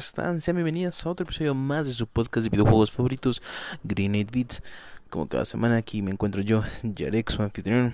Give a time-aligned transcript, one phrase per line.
[0.00, 0.40] Están?
[0.40, 3.42] Sean bienvenidos a otro episodio más de su podcast de videojuegos favoritos,
[3.84, 4.62] Green 8 Beats.
[5.10, 7.92] Como cada semana aquí me encuentro yo, Yarek, su anfitrión,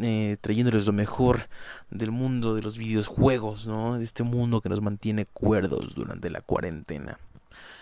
[0.00, 1.48] eh, trayéndoles lo mejor
[1.90, 3.96] del mundo de los videojuegos, ¿no?
[3.96, 7.18] De este mundo que nos mantiene cuerdos durante la cuarentena.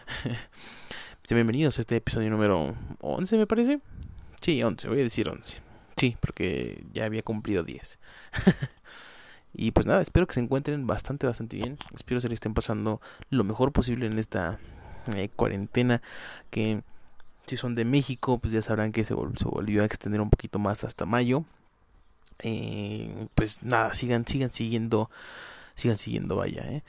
[1.25, 3.81] Sean bienvenidos a este episodio número 11, me parece.
[4.41, 5.59] Sí, 11, voy a decir 11.
[5.97, 7.99] Sí, porque ya había cumplido 10.
[9.55, 11.79] Y pues nada, espero que se encuentren bastante, bastante bien.
[11.95, 14.59] Espero que estén pasando lo mejor posible en esta
[15.15, 16.03] eh, cuarentena.
[16.51, 16.83] Que
[17.47, 20.59] si son de México, pues ya sabrán que se, se volvió a extender un poquito
[20.59, 21.45] más hasta mayo.
[22.41, 25.11] Eh, pues nada, sigan, sigan siguiendo,
[25.75, 26.83] sigan siguiendo, vaya, eh.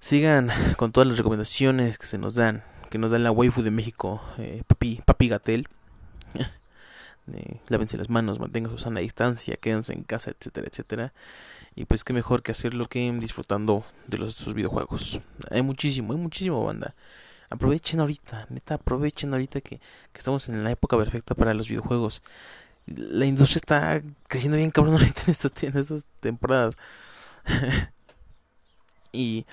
[0.00, 3.70] Sigan con todas las recomendaciones que se nos dan, que nos dan la waifu de
[3.70, 5.68] México, eh, Papi, Papi Gatel.
[7.32, 11.12] eh, lávense las manos, mantengan su sana distancia, quédense en casa, etcétera, etcétera.
[11.76, 15.20] Y pues qué mejor que hacerlo que disfrutando de los, sus videojuegos.
[15.50, 16.94] Hay muchísimo, hay muchísimo banda.
[17.50, 22.22] Aprovechen ahorita, neta, aprovechen ahorita que, que estamos en la época perfecta para los videojuegos.
[22.86, 26.74] La industria está creciendo bien cabrón ahorita en estas, en estas temporadas.
[29.12, 29.44] y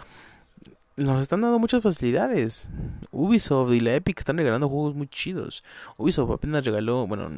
[0.96, 2.70] nos están dando muchas facilidades.
[3.12, 5.64] Ubisoft y la Epic están regalando juegos muy chidos.
[5.98, 7.30] Ubisoft apenas regaló, bueno,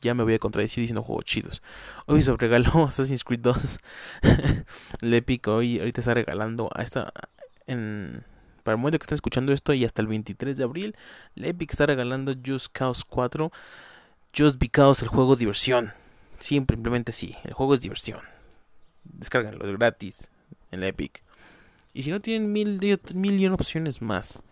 [0.00, 1.62] ya me voy a contradecir diciendo juegos chidos.
[2.06, 3.78] Ubisoft regaló Assassin's Creed 2.
[5.00, 7.12] la Epic hoy ahorita está regalando a esta
[8.62, 10.96] para el momento que están escuchando esto y hasta el 23 de abril,
[11.34, 13.50] la Epic está regalando Just Cause 4.
[14.36, 15.92] Just Because el juego diversión.
[16.38, 18.20] Siempre, simplemente sí, el juego es diversión.
[19.04, 20.30] Descárganlo es gratis
[20.70, 21.22] en la Epic.
[21.92, 22.80] Y si no tienen mil,
[23.14, 24.42] mil y una opciones más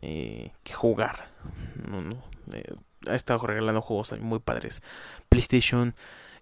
[0.00, 1.30] eh, que jugar.
[1.88, 2.22] No, no.
[2.52, 2.74] Eh,
[3.06, 4.82] ha estado regalando juegos muy padres.
[5.28, 5.94] PlayStation,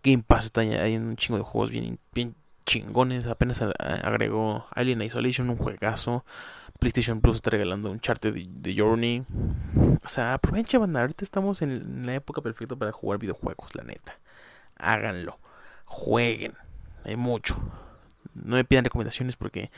[0.03, 2.35] Game Pass está hay un chingo de juegos bien, bien
[2.69, 3.27] chingones.
[3.27, 6.25] Apenas agregó Alien Isolation, un juegazo.
[6.79, 9.25] PlayStation Plus está regalando un chart de, Journey.
[10.05, 11.01] O sea, aprovecha, banda.
[11.01, 14.19] Ahorita estamos en la época perfecta para jugar videojuegos, la neta.
[14.77, 15.39] Háganlo.
[15.87, 16.55] Jueguen.
[17.05, 17.57] Hay mucho.
[18.35, 19.71] No me pidan recomendaciones porque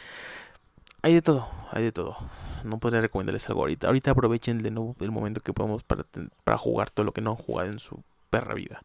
[1.03, 2.17] hay de todo, hay de todo.
[2.65, 3.87] No podría recomendarles algo ahorita.
[3.87, 6.05] Ahorita aprovechen de nuevo el momento que podemos para,
[6.45, 8.83] para jugar todo lo que no han jugado en su perra vida.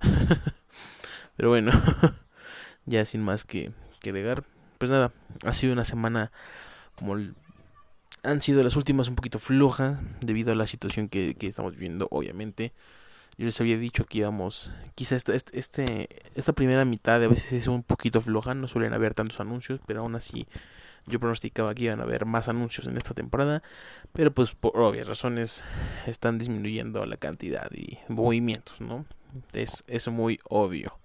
[1.36, 1.72] Pero bueno,
[2.86, 4.44] ya sin más que, que agregar.
[4.78, 5.12] Pues nada,
[5.44, 6.30] ha sido una semana
[6.94, 7.16] como
[8.22, 12.08] han sido las últimas un poquito floja debido a la situación que, que estamos viviendo,
[12.10, 12.72] obviamente.
[13.38, 17.68] Yo les había dicho que íbamos, quizá esta, este, esta primera mitad a veces es
[17.68, 20.46] un poquito floja, no suelen haber tantos anuncios, pero aún así
[21.06, 23.62] yo pronosticaba que iban a haber más anuncios en esta temporada,
[24.12, 25.62] pero pues por obvias razones
[26.06, 29.06] están disminuyendo la cantidad y movimientos, ¿no?
[29.52, 30.98] Es, es muy obvio.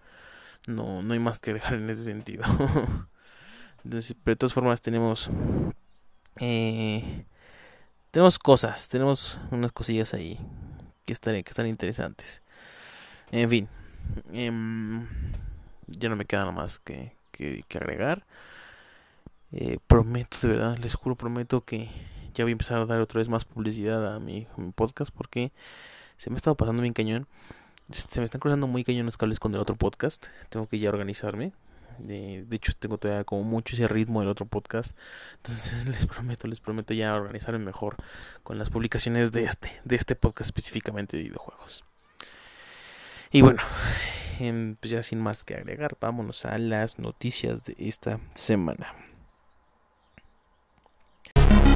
[0.67, 2.43] No, no hay más que dejar en ese sentido.
[3.83, 5.29] Entonces, pero de todas formas tenemos
[6.39, 7.25] eh,
[8.11, 10.39] tenemos cosas, tenemos unas cosillas ahí
[11.05, 12.41] que están, que están interesantes.
[13.31, 13.69] En fin,
[14.33, 14.51] eh,
[15.87, 18.25] ya no me queda nada más que, que agregar.
[19.53, 21.89] Eh, prometo, de verdad, les juro, prometo que
[22.33, 25.51] ya voy a empezar a dar otra vez más publicidad a mi, podcast porque
[26.17, 27.27] se me ha estado pasando bien cañón.
[27.91, 30.27] Se me están cruzando muy cañón los cables con el otro podcast.
[30.49, 31.51] Tengo que ya organizarme.
[31.99, 34.97] De, hecho, tengo todavía como mucho ese ritmo del otro podcast.
[35.37, 37.97] Entonces, les prometo, les prometo ya organizarme mejor
[38.43, 41.83] con las publicaciones de este, de este podcast específicamente de videojuegos.
[43.31, 43.61] Y bueno,
[44.39, 49.10] eh, pues ya sin más que agregar, vámonos a las noticias de esta semana.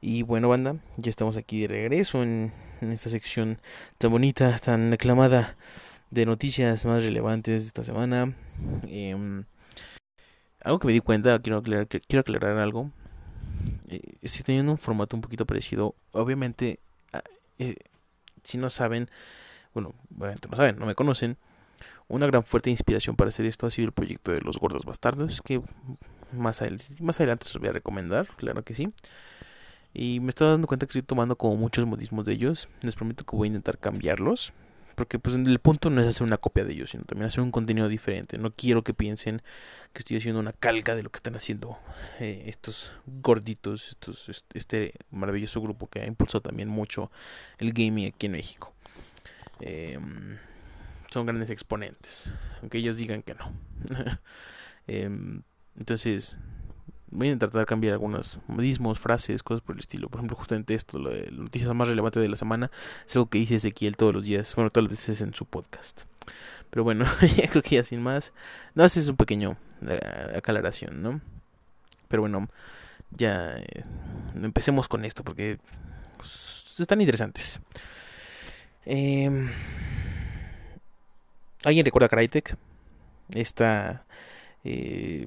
[0.00, 3.58] Y bueno, banda, ya estamos aquí de regreso en, esta sección
[3.98, 5.56] tan bonita, tan aclamada
[6.10, 8.34] de noticias más relevantes de esta semana.
[8.88, 9.44] Em,
[10.62, 12.90] algo que me di cuenta, quiero aclarar, quiero aclarar algo.
[13.88, 15.94] Eh, estoy teniendo un formato un poquito parecido.
[16.12, 16.80] Obviamente,
[17.12, 17.22] ah,
[17.58, 17.76] eh,
[18.42, 19.10] si no saben,
[19.74, 21.36] bueno, obviamente no saben, no me conocen.
[22.08, 25.42] Una gran fuerte inspiración para hacer esto ha sido el proyecto de los gordos bastardos,
[25.42, 25.60] que
[26.32, 26.62] más,
[27.00, 28.92] más adelante os voy a recomendar, claro que sí.
[29.92, 32.68] Y me estoy dando cuenta que estoy tomando como muchos modismos de ellos.
[32.82, 34.52] Les prometo que voy a intentar cambiarlos.
[34.94, 37.50] Porque pues el punto no es hacer una copia de ellos, sino también hacer un
[37.50, 38.36] contenido diferente.
[38.36, 39.40] No quiero que piensen
[39.94, 41.78] que estoy haciendo una calca de lo que están haciendo
[42.18, 47.10] eh, estos gorditos, estos, este maravilloso grupo que ha impulsado también mucho
[47.58, 48.74] el gaming aquí en México.
[49.60, 50.36] Em,
[51.10, 53.52] son grandes exponentes, aunque ellos digan que no.
[54.86, 55.42] Em,
[55.78, 56.36] entonces,
[57.10, 60.08] voy a intentar cambiar algunos modismos, frases, cosas por el estilo.
[60.08, 62.70] Por ejemplo, justamente esto, lo de la noticia más relevante de la semana,
[63.06, 66.02] es algo que dice Ezequiel todos los días, bueno, todas las veces en su podcast.
[66.70, 67.04] Pero bueno,
[67.36, 68.32] ya creo que ya sin más.
[68.74, 71.20] No, ese es un pequeño eh, aclaración, ¿no?
[72.08, 72.48] Pero bueno,
[73.10, 73.84] ya eh,
[74.40, 75.58] empecemos con esto porque
[76.16, 77.60] pues, están interesantes.
[78.86, 79.48] Eh,
[81.64, 82.56] ¿Alguien recuerda Crytek?
[83.34, 84.06] Esta
[84.64, 85.26] eh,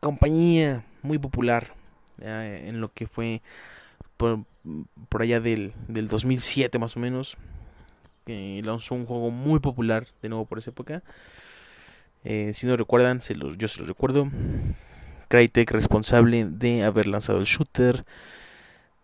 [0.00, 1.74] compañía muy popular
[2.20, 3.42] en lo que fue
[4.16, 4.44] por,
[5.20, 7.36] allá del, del 2007 más o menos.
[8.26, 11.02] Que lanzó un juego muy popular de nuevo por esa época.
[12.24, 14.28] Eh, si no recuerdan, se los, yo se los recuerdo.
[15.28, 18.04] Crytek responsable de haber lanzado el shooter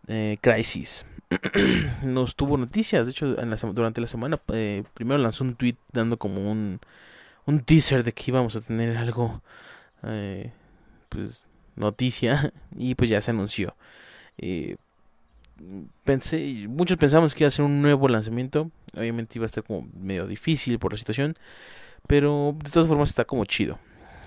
[0.09, 1.05] eh, Crisis.
[2.03, 3.35] Nos tuvo noticias, de hecho,
[3.73, 4.41] durante la semana.
[4.53, 6.81] Eh, primero lanzó un tweet dando como un,
[7.47, 9.43] un teaser de que íbamos a tener algo
[10.03, 10.53] eh,
[11.15, 11.47] pues
[11.77, 13.77] noticia y pues ya se anunció.
[14.39, 14.77] Eh,
[16.05, 19.89] pensé, muchos pensamos que iba a ser un nuevo lanzamiento, obviamente iba a estar como
[19.99, 21.37] medio difícil por la situación,
[22.07, 23.79] pero de todas formas está como chido.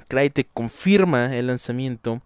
[0.08, 2.22] Crytek confirma el lanzamiento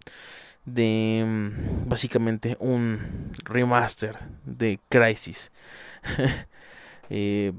[0.66, 5.52] de mm, básicamente un remaster de Crisis.
[7.14, 7.52] Eh,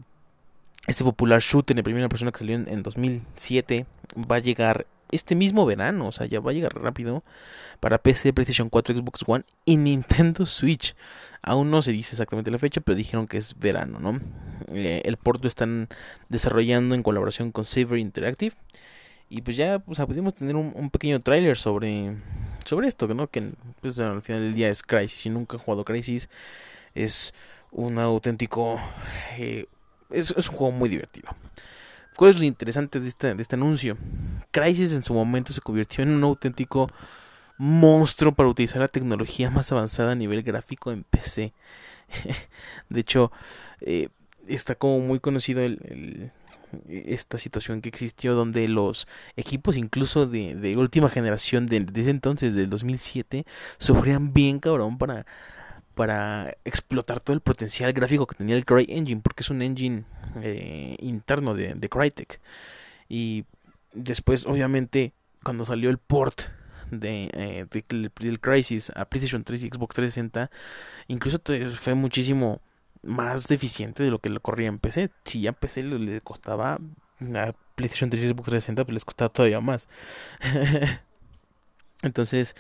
[0.87, 3.85] este popular shooter de primera persona que salió en, en 2007
[4.17, 7.23] va a llegar este mismo verano, o sea, ya va a llegar rápido
[7.79, 10.97] para PC, PlayStation 4, Xbox One y Nintendo Switch.
[11.43, 14.21] Aún no se dice exactamente la fecha, pero dijeron que es verano, ¿no?
[14.69, 15.89] Eh, el port lo están
[16.29, 18.57] desarrollando en colaboración con Saber Interactive.
[19.29, 22.17] Y pues ya, o sea, pudimos tener un, pequeño tráiler sobre,
[22.65, 23.29] sobre esto, ¿no?
[23.29, 25.23] Que pues, al final del día es Crisis.
[25.23, 26.29] Si nunca han jugado Crisis,
[26.95, 27.35] es
[27.71, 28.79] un auténtico...
[29.39, 29.67] Eh,
[30.11, 31.31] es un juego muy divertido.
[32.17, 33.97] ¿Cuál es lo interesante de este, este anuncio?
[34.51, 36.91] Crysis en su momento se convirtió en un auténtico
[37.59, 41.53] monstruo para utilizar la tecnología más avanzada a nivel gráfico en PC.
[42.89, 43.33] de hecho,
[43.81, 44.09] eh,
[44.47, 46.33] está como muy conocido el,
[46.89, 49.07] esta situación que existió donde los
[49.37, 53.45] equipos incluso de, de última generación de, desde entonces, del 2007,
[53.79, 55.27] sufrían bien cabrón para
[55.95, 60.05] para explotar todo el potencial gráfico que tenía el CryEngine, porque es un engine
[60.43, 62.41] eh, interno de, Crytek.
[63.09, 63.45] Y
[63.93, 65.13] después, obviamente,
[65.43, 66.43] cuando salió el port
[66.91, 70.51] de, eh, Crisis a PlayStation 3 y Xbox 360,
[71.09, 71.39] incluso
[71.77, 72.61] fue muchísimo
[73.03, 75.11] más deficiente de lo que le corría en PC.
[75.25, 79.61] Si ya PC le, costaba a PlayStation 3 y Xbox 360, pues les costaba todavía
[79.61, 79.89] más.
[82.03, 82.57] Entonces,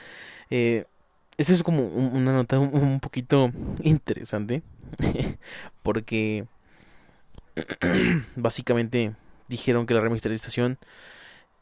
[0.51, 0.85] eh,
[1.37, 3.51] esta es como una nota un, poquito
[3.83, 4.62] interesante.
[5.83, 6.47] porque
[8.37, 9.15] básicamente
[9.49, 10.79] dijeron que la remasterización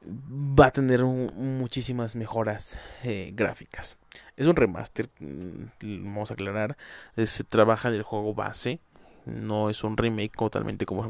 [0.03, 3.97] va a tener muchísimas mejoras eh, gráficas.
[4.37, 6.77] Es un remaster, mm, vamos a aclarar.
[7.25, 8.81] Se trabaja del juego base
[9.31, 11.03] no es un remake totalmente como,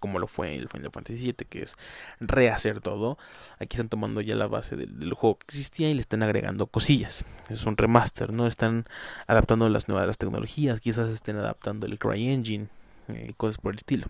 [0.00, 1.76] como, lo fue el Final Fantasy VII, que es
[2.20, 3.18] rehacer todo.
[3.58, 7.24] Aquí están tomando ya la base del, juego que existía y le están agregando cosillas.
[7.48, 8.86] Es un remaster, no están
[9.26, 12.68] adaptando las nuevas tecnologías, quizás estén adaptando el CryEngine,
[13.08, 14.06] eh, cosas por el estilo.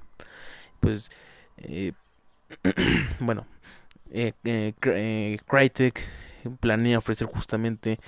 [0.81, 1.11] Pues,
[1.59, 1.93] eh,
[3.21, 3.47] bueno,
[4.11, 6.09] eh, eh, Crytek
[6.61, 7.99] planea ofrecer justamente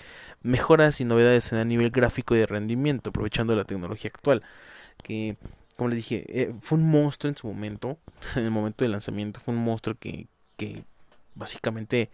[0.43, 4.43] mejoras y novedades a nivel gráfico y de rendimiento, aprovechando la tecnología actual
[5.03, 5.37] que,
[5.77, 7.99] como les dije, eh, fue un monstruo en su momento,
[8.37, 10.27] en el momento del lanzamiento, fue un monstruo que,
[10.57, 10.85] que
[11.35, 12.11] básicamente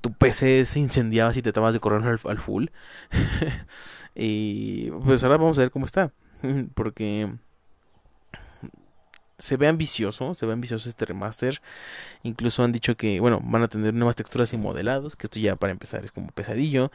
[0.00, 2.66] tu PC se incendiaba si te tratabas de correr al, al full.
[4.14, 6.12] y pues ahora vamos a ver cómo está,
[6.74, 7.32] porque
[9.42, 11.60] se ve ambicioso, se ve ambicioso este remaster.
[12.22, 15.56] Incluso han dicho que, bueno, van a tener nuevas texturas y modelados, que esto ya
[15.56, 16.92] para empezar es como pesadillo.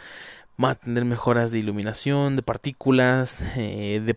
[0.55, 4.13] Van a tener mejoras de iluminación, de partículas, eh, de,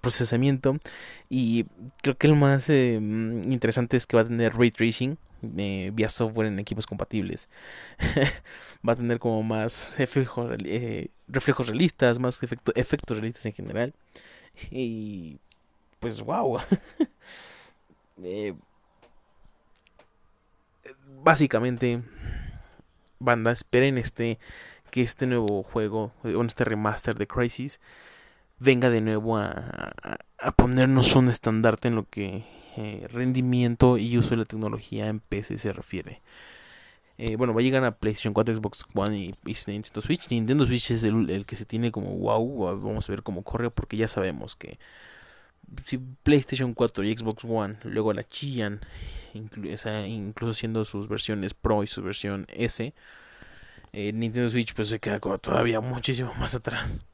[0.00, 0.78] procesamiento.
[1.28, 1.66] Y
[2.02, 5.18] creo que lo más eh, interesante es que va a tener ray tracing
[5.58, 7.50] eh, vía software en equipos compatibles.
[8.88, 10.50] va a tener como más reflejos,
[11.28, 13.92] reflejos realistas, más efectos realistas en general.
[14.70, 15.36] Y
[16.00, 16.58] pues wow.
[18.22, 18.54] Eh,
[21.22, 22.02] básicamente,
[23.18, 24.38] banda, esperen este
[24.90, 27.80] que este nuevo juego, eh, este remaster de Crisis,
[28.58, 29.92] venga de nuevo a,
[30.56, 32.44] ponernos un estandarte en lo que
[32.76, 36.22] eh, rendimiento y uso de la tecnología en PC se refiere.
[37.38, 39.34] bueno, va a llegar a PlayStation 4, Xbox One y,
[39.66, 40.30] Nintendo Switch.
[40.30, 42.78] Nintendo Switch es el, que se tiene como wow.
[42.80, 44.78] Vamos a ver cómo corre porque ya sabemos que
[45.84, 48.80] si PlayStation 4 y Xbox One luego la chillan,
[49.34, 52.94] incluso siendo sus versiones Pro y su versión S,
[53.92, 57.04] eh, Nintendo Switch pues se queda todavía muchísimo más atrás.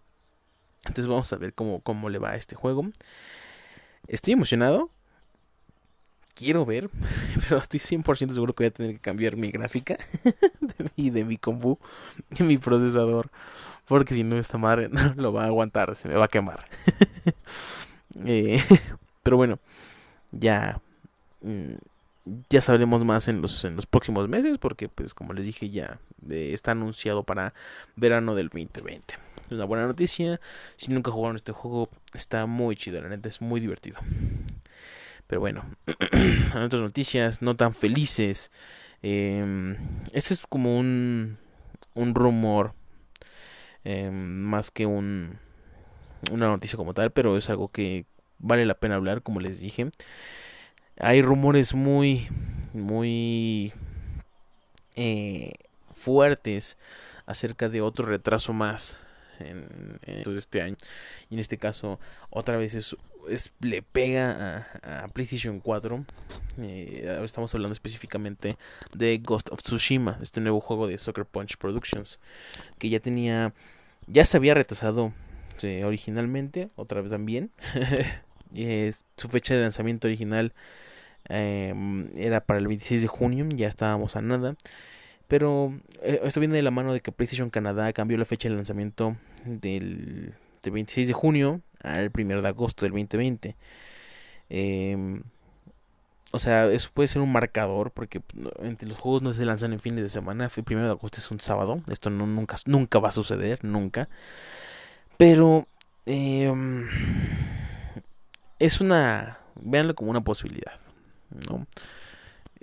[0.85, 2.91] Entonces vamos a ver cómo, cómo le va a este juego.
[4.09, 4.91] Estoy emocionado.
[6.35, 6.91] Quiero ver,
[7.43, 9.99] pero estoy 100% seguro que voy a tener que cambiar mi gráfica
[10.61, 11.79] de mi, de mi compu,
[12.31, 13.31] de mi procesador,
[13.87, 16.67] porque si no esta madre no lo va a aguantar, se me va a quemar.
[18.25, 18.63] Eh,
[19.23, 19.59] pero bueno,
[20.33, 20.81] ya,
[21.43, 21.75] mm,
[22.51, 25.99] ya sabremos más en los, en los próximos meses porque pues como les dije ya
[26.31, 27.55] está anunciado para
[27.97, 29.15] verano del 2020.
[29.47, 30.41] Es una buena noticia.
[30.77, 33.99] Si nunca jugaron este juego, está muy chido, la neta es muy divertido.
[35.27, 35.65] Pero bueno,
[36.13, 38.51] en otras noticias no tan felices.
[39.03, 39.77] Eh,
[40.13, 41.39] este es como un,
[41.95, 42.75] un rumor
[43.85, 45.39] eh, más que un
[46.31, 48.05] una noticia como tal, pero es algo que
[48.39, 49.91] vale la pena hablar, como les dije.
[50.99, 52.29] Hay rumores muy,
[52.73, 53.73] muy
[54.95, 55.53] eh,
[55.95, 56.77] fuertes
[57.27, 58.99] acerca de otro retraso más
[59.39, 60.77] en, este año.
[61.31, 61.99] Y en este caso,
[62.31, 62.97] otra vez es,
[63.61, 66.05] le pega a, PlayStation 4.
[66.59, 68.57] Eh, estamos hablando específicamente
[68.93, 72.19] de Ghost of Tsushima, este nuevo juego de Soccer Punch Productions,
[72.79, 73.55] que ya tenía,
[74.07, 75.13] ya se había retrasado
[75.63, 77.51] este, originalmente, otra vez también.
[79.17, 80.53] su fecha de lanzamiento original
[81.29, 84.57] em, era para el 26 de junio, ya estábamos a nada.
[85.29, 88.57] Pero eh, esto viene de la mano de que PlayStation Canadá cambió la fecha de
[88.57, 93.57] lanzamiento del, 26 de junio al 1 de agosto del 2020.
[94.51, 95.23] Em,
[96.33, 98.21] o sea, eso puede ser un marcador porque
[98.63, 100.51] entre los juegos no se lanzan en fines de semana.
[100.55, 101.83] El 1 de agosto es un sábado.
[101.89, 104.09] Esto no, nunca, nunca va a suceder, nunca.
[105.23, 105.69] Pero
[106.05, 106.89] em,
[108.59, 110.81] es una, véanlo como una posibilidad,
[111.49, 111.69] ¿no?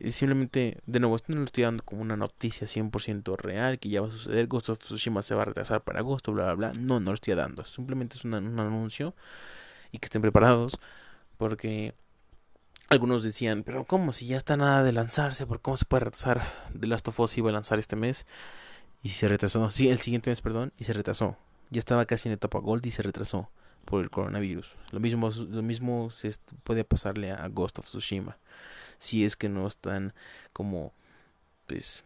[0.10, 4.02] Simplemente, de nuevo, esto no lo estoy dando como una noticia 100% real que ya
[4.02, 4.48] va a suceder.
[4.48, 6.72] Ghost of Tsushima se va a retrasar para agosto, bla, bla, bla.
[6.82, 7.64] No, no lo estoy dando.
[7.64, 9.16] Simplemente es un anuncio
[9.94, 10.82] y que estén preparados
[11.38, 11.94] porque
[12.90, 14.12] algunos decían, pero ¿cómo?
[14.12, 16.52] Si ya está nada de lanzarse, ¿por cómo se puede retrasar?
[16.78, 18.26] The Last of Us iba a lanzar este mes
[19.02, 19.72] y se retrasó.
[19.72, 21.38] Sí, el siguiente mes, perdón, y se retrasó
[21.70, 23.50] ya estaba casi en etapa Gold y se retrasó
[23.86, 24.76] por el coronavirus.
[24.92, 26.32] Lo mismo, lo mismo se
[26.64, 28.38] puede pasarle a Ghost of Tsushima.
[28.98, 30.14] Si es que no están
[30.54, 30.94] como,
[31.68, 32.06] pues,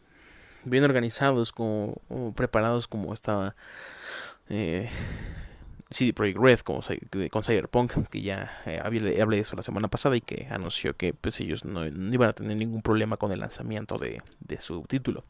[0.64, 2.02] bien organizados, como,
[2.36, 3.56] preparados como estaba
[4.50, 4.90] eh,
[5.90, 6.82] CD Projekt Red como,
[7.32, 11.14] con Cyberpunk, que ya eh, hablé de eso la semana pasada y que anunció que
[11.14, 15.24] pues ellos no, iban a tener ningún problema con el lanzamiento de, de su título.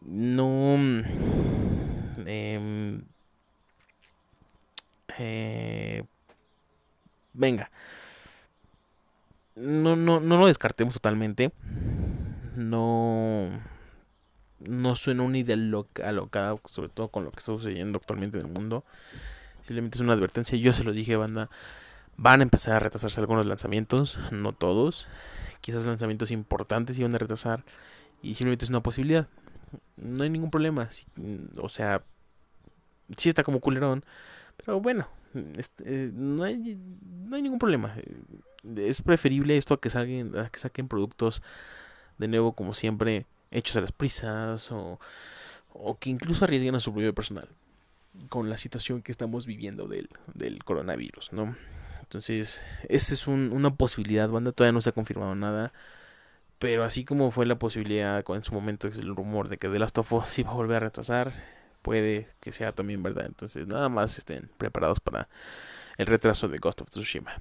[0.00, 0.76] No...
[2.26, 3.00] Eh,
[5.24, 6.04] eh,
[7.32, 7.70] venga.
[9.54, 11.52] No, no, no lo descartemos totalmente.
[12.56, 13.50] No.
[14.58, 18.46] No suena una idea loca, alocada, sobre todo con lo que está sucediendo actualmente en
[18.46, 18.84] el mundo.
[19.60, 20.58] Simplemente es una advertencia.
[20.58, 21.50] Yo se los dije, banda.
[22.16, 25.08] Van a empezar a retrasarse algunos lanzamientos, no todos.
[25.60, 27.64] Quizás lanzamientos importantes iban a retrasar.
[28.22, 29.28] Y simplemente es una posibilidad.
[29.96, 30.88] No hay ningún problema.
[31.56, 32.02] O sea,
[33.16, 34.04] si está como culerón.
[34.64, 35.08] Pero bueno,
[35.56, 36.78] este, eh, no, hay,
[37.26, 37.94] no hay ningún problema.
[38.76, 41.42] Es preferible esto a que, salgan, a que saquen productos
[42.18, 45.00] de nuevo, como siempre, hechos a las prisas o,
[45.72, 47.48] o que incluso arriesguen a su propio personal
[48.28, 51.56] con la situación que estamos viviendo del, del coronavirus, ¿no?
[52.00, 55.72] Entonces, esa es una posibilidad, banda, todavía no se ha confirmado nada.
[56.58, 59.78] Pero así como fue la posibilidad en su momento, es el rumor de que The
[59.78, 61.32] Last of Us iba a volver a retrasar,
[61.82, 63.26] puede que sea también verdad.
[63.26, 65.28] Entonces, nada más estén preparados para
[65.98, 67.34] el retraso de Ghost of Tsushima.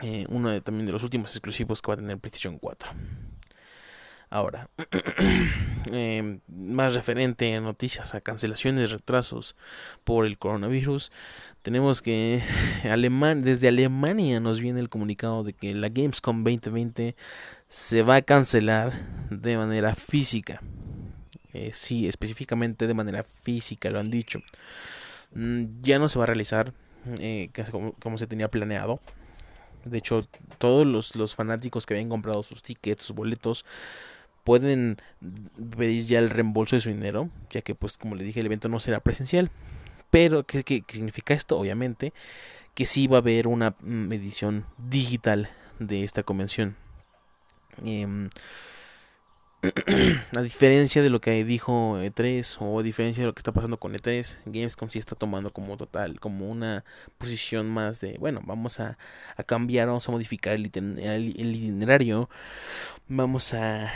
[0.00, 2.92] Eh, uno de, también de los últimos exclusivos que va a tener PlayStation 4.
[4.30, 4.70] Ahora,
[5.92, 9.54] eh, más referente a noticias, a cancelaciones, retrasos
[10.04, 11.12] por el coronavirus,
[11.60, 12.42] tenemos que
[12.90, 17.14] Aleman desde Alemania nos viene el comunicado de que la Gamescom 2020
[17.68, 20.62] se va a cancelar de manera física.
[21.52, 24.40] Eh, sí, específicamente de manera física, lo han dicho.
[25.34, 26.72] Mm, ya no se va a realizar
[27.18, 27.50] eh,
[28.00, 29.00] como, se tenía planeado.
[29.84, 30.28] De hecho,
[30.58, 33.64] todos los, los fanáticos que habían comprado sus tickets, sus boletos,
[34.44, 34.98] pueden
[35.76, 38.68] pedir ya el reembolso de su dinero, ya que pues como les dije el evento
[38.68, 39.50] no será presencial.
[40.10, 41.58] Pero ¿qué, qué, significa esto?
[41.58, 42.12] Obviamente
[42.74, 46.76] que sí va a haber una mm, edición digital de esta convención.
[47.84, 48.06] Eh,
[50.36, 53.76] a diferencia de lo que dijo E3 o a diferencia de lo que está pasando
[53.76, 56.84] con E3, Gamescom sí está tomando como total, como una
[57.18, 58.98] posición más de, bueno, vamos a,
[59.46, 62.28] cambiar, vamos a modificar el, itinerario,
[63.06, 63.92] vamos a,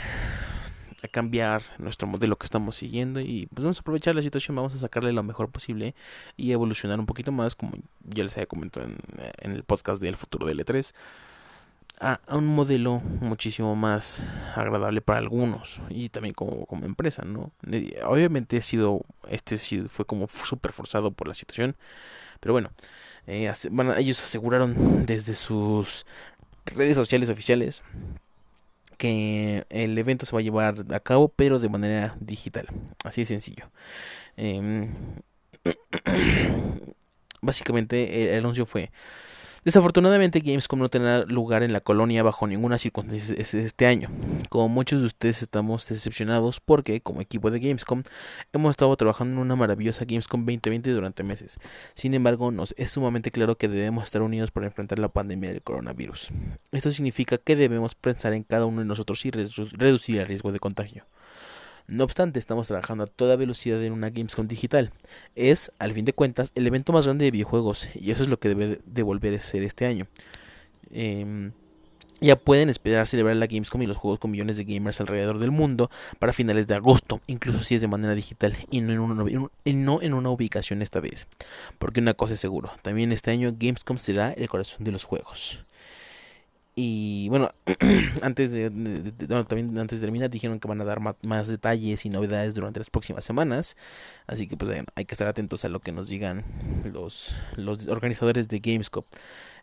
[1.11, 4.77] cambiar nuestro modelo que estamos siguiendo y pues vamos a aprovechar la situación, vamos a
[4.77, 5.95] sacarle lo mejor posible
[6.37, 8.97] y evolucionar un poquito más, como ya les había comentado en,
[9.37, 10.93] en el podcast del futuro del E3
[11.99, 14.23] a, un modelo muchísimo más
[14.55, 17.51] agradable para algunos y también como, como empresa, ¿no?
[18.05, 19.57] Obviamente ha sido, este
[19.89, 21.75] fue como súper forzado por la situación,
[22.39, 22.71] pero bueno,
[23.25, 23.51] eh,
[23.97, 26.05] ellos aseguraron desde sus
[26.65, 27.81] redes sociales oficiales
[28.97, 32.67] que el evento se va a llevar a cabo pero de manera digital,
[33.03, 33.69] así de sencillo.
[34.37, 34.89] Eh,
[37.41, 38.91] básicamente el anuncio fue
[39.67, 44.09] Desafortunadamente Gamescom no tendrá lugar en la colonia bajo ninguna circunstancia este año.
[44.47, 48.03] Como muchos de ustedes estamos decepcionados porque, como equipo de Gamescom,
[48.53, 51.59] hemos estado trabajando en una maravillosa Gamescom 2020 durante meses.
[51.95, 55.61] Sin embargo, nos es sumamente claro que debemos estar unidos para enfrentar la pandemia del
[55.61, 56.29] coronavirus.
[56.71, 60.61] Esto significa que debemos pensar en cada uno de nosotros y reducir el riesgo de
[60.61, 61.03] contagio.
[61.89, 64.91] No obstante, estamos trabajando a toda velocidad en una Gamescom digital.
[65.35, 68.39] Es, al fin de cuentas, el evento más grande de videojuegos y eso es lo
[68.39, 70.05] que debe de volver a ser este año.
[70.91, 71.53] Em,
[72.19, 75.51] ya pueden esperar celebrar la Gamescom y los juegos con millones de gamers alrededor del
[75.51, 75.89] mundo
[76.19, 79.23] para finales de agosto, incluso si es de manera digital y no en una,
[79.63, 81.25] no en una ubicación esta vez.
[81.79, 85.63] Porque una cosa es seguro, también este año Gamescom será el corazón de los juegos.
[86.79, 87.49] Y bueno,
[88.21, 92.53] antes de, también antes de terminar dijeron que van a dar más, detalles y novedades
[92.53, 93.75] durante las próximas semanas.
[94.27, 96.45] Así que pues hay que estar atentos a lo que nos digan
[96.83, 99.05] los, los organizadores de Gamescom.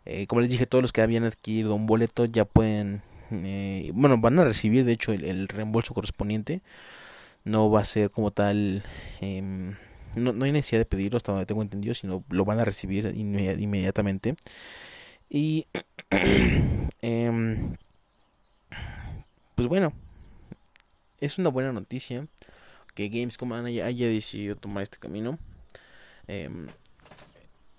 [0.03, 3.01] Eh, como les dije, todos los que habían adquirido un boleto ya pueden,
[3.31, 6.63] eh, bueno, van a recibir de hecho el, reembolso correspondiente.
[7.45, 8.83] No va a ser como tal,
[9.21, 9.75] em,
[10.15, 13.13] no, no hay necesidad de pedirlo hasta donde tengo entendido, sino lo van a recibir
[13.15, 14.35] inmediatamente.
[15.29, 15.67] Y
[17.07, 17.75] Em,
[19.53, 19.93] pues bueno,
[21.19, 22.25] es una buena noticia
[22.95, 25.37] que Gamescom haya, haya decidido tomar este camino.
[26.27, 26.65] Em,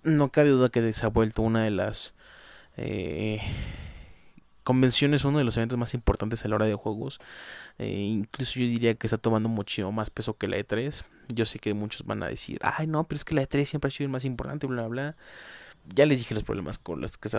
[0.03, 2.13] no cabe duda que se ha vuelto una de las
[2.77, 3.41] eh,
[4.63, 7.19] convenciones, uno de los eventos más importantes a la hora de juegos.
[7.77, 11.03] Eh, incluso yo diría que está tomando muchísimo más peso que la E3.
[11.33, 13.89] Yo sé que muchos van a decir, ay no, pero es que la E3 siempre
[13.89, 15.15] ha sido el más importante, bla, bla, bla
[15.93, 17.29] ya les dije los problemas con los que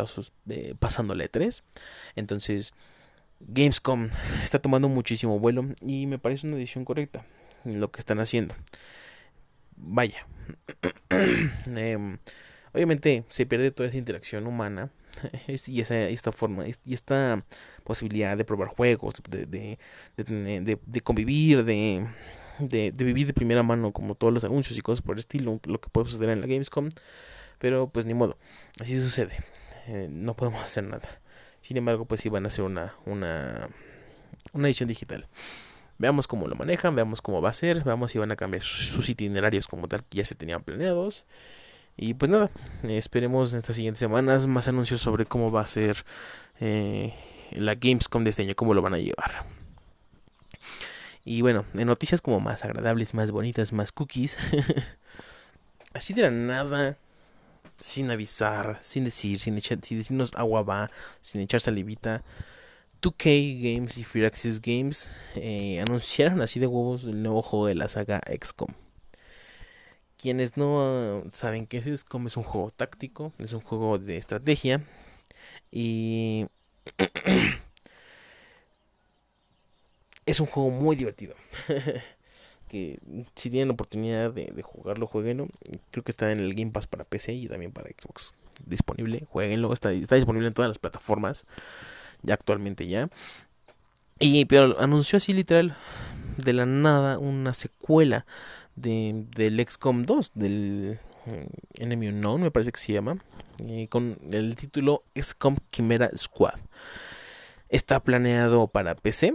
[0.49, 1.63] eh, pasando la E3.
[2.17, 2.73] Entonces,
[3.41, 4.11] Gamescom
[4.43, 7.25] está tomando muchísimo vuelo y me parece una decisión correcta
[7.65, 8.55] lo que están haciendo.
[9.77, 10.27] Vaya.
[11.67, 12.19] Em,
[12.73, 14.91] obviamente se pierde toda esa interacción humana
[15.67, 17.45] y esa, esta forma y esta
[17.85, 19.79] posibilidad de probar juegos, de, de,
[20.17, 22.07] de, de convivir, de,
[22.95, 25.91] vivir de primera mano como todos los anuncios y cosas por el estilo, lo que
[25.91, 26.91] puede suceder en la Gamescom.
[27.59, 28.39] Pero pues ni modo,
[28.81, 29.37] así sucede.
[29.87, 31.09] Eh, no podemos hacer nada.
[31.61, 33.69] Sin embargo, pues sí van a hacer una, una,
[34.53, 35.27] una edición digital.
[35.99, 39.09] Veamos cómo lo manejan, veamos cómo va a ser, veamos si van a cambiar sus
[39.09, 41.27] itinerarios como tal que ya se tenían planeados.
[41.97, 42.51] Y pues nada,
[42.85, 46.05] esperemos en estas siguientes semanas más anuncios sobre cómo va a ser
[46.61, 47.13] eh,
[47.51, 49.47] la Gamescom de este año, cómo lo van a llevar.
[51.25, 54.39] Y bueno, en noticias como más agradables, más bonitas, más cookies.
[55.93, 56.97] así de la nada,
[57.81, 62.23] sin avisar, sin decir, sin, echar, sin decirnos agua va, sin echar salivita.
[63.01, 67.89] 2K Games y Firaxis Games eh, anunciaron así de huevos el nuevo juego de la
[67.89, 68.71] saga XCOM.
[70.17, 74.83] Quienes no saben que XCOM es un juego táctico, es un juego de estrategia
[75.71, 76.47] y
[80.27, 81.37] es un juego muy divertido.
[82.69, 83.01] que
[83.35, 85.49] si tienen oportunidad de, jugarlo, jueguenlo.
[85.91, 88.35] Creo que está en el Game Pass para PC y también para Xbox.
[88.65, 91.47] disponible, jueguenlo, está, está disponible en todas las plataformas,
[92.23, 93.09] ya actualmente ya.
[94.21, 95.77] Y pero anunció así literal
[96.37, 98.27] de la nada una secuela
[98.77, 103.19] de, del XCOM 2, del mm, Enemy Unknown, me parece que se llama,
[103.91, 106.55] con el título XCOM Chimera Squad.
[107.69, 109.35] Está planeado para PC.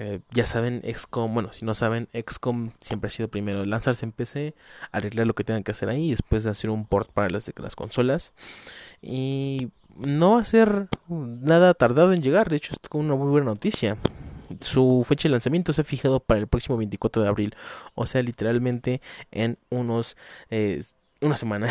[0.00, 4.12] Eh, ya saben, XCOM, bueno, si no saben, XCOM siempre ha sido primero lanzarse en
[4.12, 4.54] PC,
[4.92, 7.74] arreglar lo que tengan que hacer ahí, después de hacer un port para las, las
[7.74, 8.32] consolas.
[9.02, 13.46] Y no va a ser nada tardado en llegar, de hecho es una muy buena
[13.46, 13.98] noticia.
[14.60, 17.56] Su fecha de lanzamiento se ha fijado para el próximo 24 de abril,
[17.96, 20.16] o sea, literalmente en unos
[20.50, 20.80] eh,
[21.20, 21.68] una semana.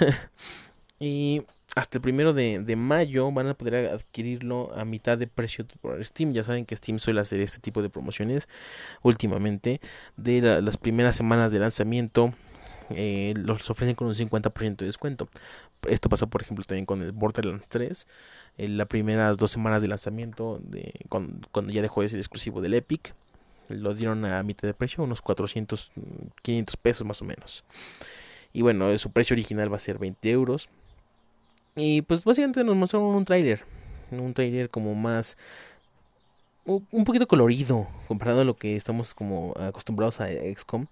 [0.98, 1.42] y
[1.74, 6.04] hasta el primero de, de, mayo van a poder adquirirlo a mitad de precio por
[6.04, 6.32] Steam.
[6.32, 8.48] Ya saben que Steam suele hacer este tipo de promociones
[9.02, 9.80] últimamente.
[10.16, 12.34] De las primeras semanas de lanzamiento
[12.90, 15.28] eh, los ofrecen con un 50% de descuento.
[15.88, 18.06] Esto pasó, por ejemplo, también con el Borderlands 3.
[18.58, 20.60] En las primeras dos semanas de lanzamiento,
[21.08, 23.14] cuando, ya dejó de ser exclusivo del Epic,
[23.68, 25.92] lo dieron a mitad de precio, unos 400,
[26.42, 27.64] 500 pesos más o menos.
[28.52, 30.68] Y bueno, su precio original va a ser 20 euros.
[31.74, 33.64] Y pues básicamente nos mostraron un tráiler.
[34.10, 35.36] Un tráiler como más
[36.64, 40.86] un poquito colorido comparado a lo que estamos como acostumbrados a XCOM.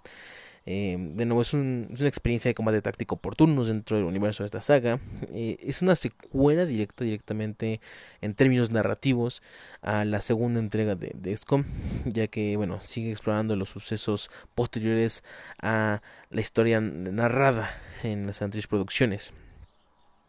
[0.66, 4.61] Eh, de nuevo, es, una experiencia de combate táctico por dentro del universo de esta
[4.61, 5.01] saga.
[5.33, 7.81] Eh, es una secuela directa, directamente
[8.21, 9.43] en términos narrativos,
[9.81, 11.64] a la segunda entrega de, de XCOM,
[12.05, 15.25] ya que, bueno, sigue explorando los sucesos posteriores
[15.62, 17.71] a la historia narrada
[18.03, 19.33] en las anteriores producciones.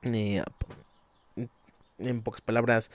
[0.04, 0.44] Eh,
[2.00, 2.92] en pocas palabras,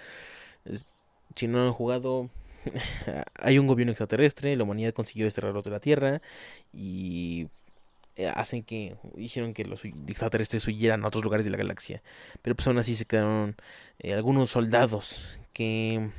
[1.35, 2.31] si no han jugado,
[3.35, 6.21] hay un gobierno extraterrestre, la humanidad consiguió desterrarlos de la Tierra
[6.73, 7.49] y
[8.17, 12.03] eh, hacen que hicieron que los extraterrestres huyeran a otros lugares de la galaxia.
[12.43, 13.57] Pero pues aún así se quedaron
[13.99, 16.11] eh, algunos soldados que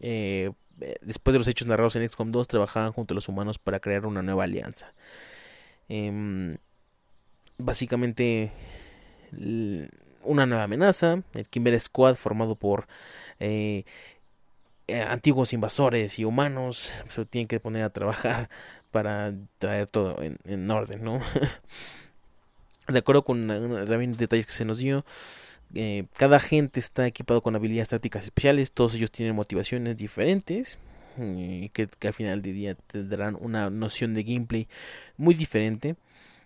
[0.00, 0.52] eh,
[1.00, 4.06] después de los hechos narrados en XCOM 2 trabajaban junto a los humanos para crear
[4.06, 4.94] una nueva alianza.
[5.88, 6.58] Em,
[7.58, 8.52] básicamente
[10.24, 12.86] una nueva amenaza, el Kimber Squad formado por
[13.40, 13.84] eh,
[15.08, 18.48] antiguos invasores y humanos se tienen que poner a trabajar
[18.90, 21.20] para traer todo en, orden, ¿no?
[22.88, 25.04] de acuerdo con también detalles que se nos dio,
[25.74, 30.78] eh, cada agente está equipado con habilidades tácticas especiales, todos ellos tienen motivaciones diferentes
[31.16, 34.68] y que, al final del día te darán una noción de gameplay
[35.16, 35.96] muy diferente.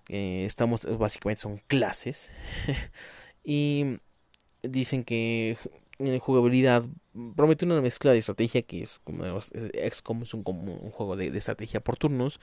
[0.09, 2.31] Eh, estamos básicamente son clases
[3.47, 4.01] y
[4.63, 5.57] dicen que
[6.01, 6.85] en jugabilidad
[7.37, 11.97] promete una mezcla de estrategia que es como XCOM es un juego de, estrategia por
[11.97, 12.41] turnos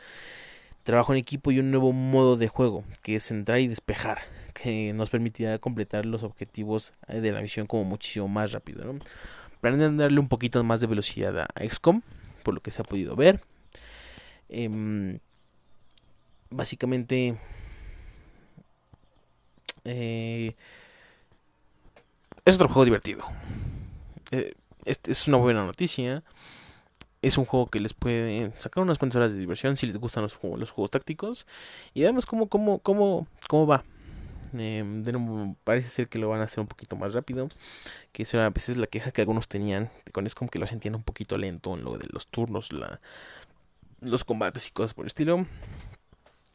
[0.83, 4.19] trabajo en equipo y un nuevo modo de juego que es entrar y despejar
[4.53, 8.99] que nos permitirá completar los objetivos eh, de la misión como muchísimo más rápido ¿no?
[9.59, 12.01] planean darle un poquito más de velocidad a XCOM
[12.43, 13.41] por lo que se ha podido ver
[14.47, 15.19] em,
[16.49, 17.37] básicamente
[19.83, 20.55] eh,
[22.45, 23.25] es otro juego divertido.
[24.31, 24.53] Eh,
[24.85, 26.23] este es una buena noticia.
[27.21, 30.23] Es un juego que les puede sacar unas cuantas horas de diversión si les gustan
[30.23, 31.47] los los juegos tácticos.
[31.93, 33.85] Y además, ¿cómo, cómo, cómo, cómo va?
[34.55, 34.83] Eh,
[35.63, 37.47] parece ser que lo van a hacer un poquito más rápido.
[38.11, 41.03] Que eso a veces la queja que algunos tenían con como que lo sentían un
[41.03, 42.99] poquito lento en lo de los turnos, la,
[44.01, 45.45] los combates y cosas por el estilo.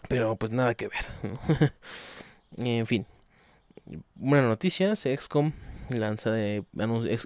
[0.09, 1.73] Pero pues nada que ver.
[2.59, 3.07] en fin.
[4.17, 5.53] Buena noticia, XCOM
[5.91, 6.65] lanza de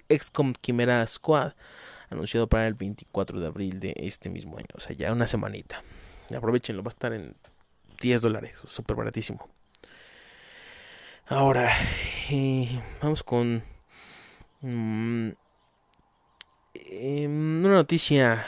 [0.09, 1.53] XCOM Chimera Squad,
[2.11, 5.83] anunciado para el 24 de abril de este mismo año, o sea, ya una semanita.
[6.35, 7.35] Aprovechenlo, va a estar en
[8.01, 9.48] 10 dólares, súper baratísimo.
[11.27, 11.72] Ahora,
[12.31, 13.62] eh, vamos con
[14.61, 15.29] mm,
[16.75, 18.46] em, una noticia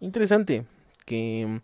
[0.00, 0.66] interesante
[1.04, 1.60] que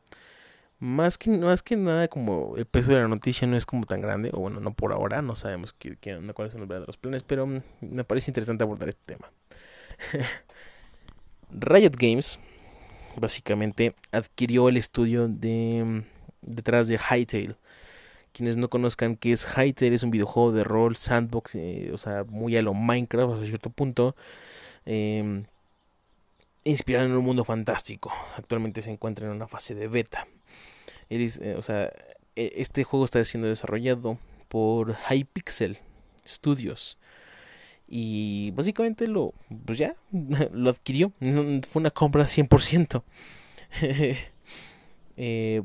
[0.80, 4.00] más que, más que nada como el peso de la noticia no es como tan
[4.00, 7.46] grande, o bueno, no por ahora, no sabemos qué, qué, cuáles son los planes, pero
[7.46, 9.30] mm, me parece interesante abordar este tema.
[11.50, 12.38] Riot Games
[13.16, 16.02] básicamente adquirió el estudio de mm,
[16.42, 17.56] detrás de Hytale.
[18.32, 22.24] Quienes no conozcan qué es Hytale, es un videojuego de rol sandbox, eh, o sea,
[22.24, 24.16] muy a lo Minecraft hasta cierto punto.
[24.86, 25.44] Eh,
[26.64, 28.12] inspirado en un mundo fantástico.
[28.36, 30.26] Actualmente se encuentra en una fase de beta.
[31.10, 31.92] Eh, o sea,
[32.36, 34.18] e, este juego está siendo desarrollado
[34.48, 35.78] por Hypixel
[36.26, 36.96] Studios.
[37.88, 39.34] Y básicamente lo,
[39.66, 39.96] pues ya,
[40.52, 41.12] lo adquirió.
[41.68, 43.02] Fue una compra 100%.
[45.16, 45.62] eh,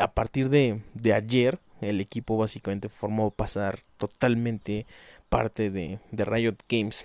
[0.00, 4.86] a partir de, de ayer, el equipo básicamente formó pasar totalmente
[5.28, 7.04] parte de, de Riot Games.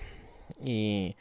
[0.63, 1.15] Y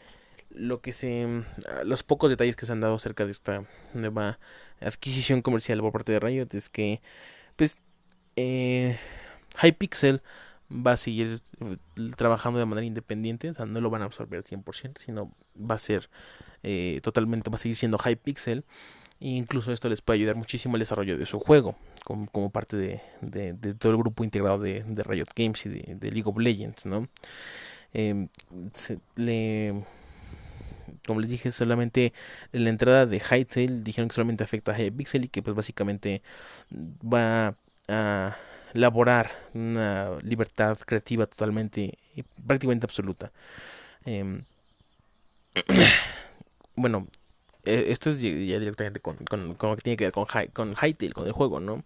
[0.56, 1.44] lo que se
[1.84, 3.64] los pocos detalles que se han dado acerca de esta
[3.94, 4.38] nueva
[4.80, 7.00] adquisición comercial por parte de Riot es que
[7.56, 7.78] pues
[8.36, 8.98] eh,
[9.62, 10.22] Hypixel
[10.70, 11.76] va a seguir eh,
[12.16, 15.76] trabajando de manera independiente, o sea, no lo van a absorber al 100%, sino va
[15.76, 16.10] a ser
[16.62, 18.64] eh, totalmente, va a seguir siendo Hypixel.
[19.18, 22.76] E incluso esto les puede ayudar muchísimo al desarrollo de su juego, como, como parte
[22.76, 26.36] de, de, de, todo el grupo integrado de, de Riot Games y de, League of
[26.36, 27.08] Legends, ¿no?
[28.74, 29.86] Se, le,
[31.06, 32.12] como les dije, solamente
[32.52, 36.22] la entrada de Hytale dijeron que solamente afecta a Hypixel y que pues básicamente
[36.72, 37.56] va
[37.88, 38.36] a
[38.74, 43.32] elaborar una libertad creativa totalmente y prácticamente absoluta.
[44.04, 44.42] Eh,
[46.76, 47.08] bueno,
[47.64, 50.74] e, esto es ya directamente con, con, con, lo que tiene que ver con, con
[50.74, 51.84] Hytale, con el juego, ¿no?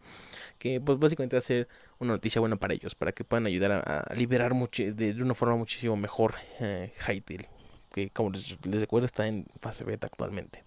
[0.59, 3.73] Que pues básicamente va a ser una noticia buena para ellos, para que puedan ayudar
[3.73, 7.49] a, liberar de, una forma muchísimo mejor eh, Hytale,
[7.93, 10.65] que como les, recuerdo está en fase beta actualmente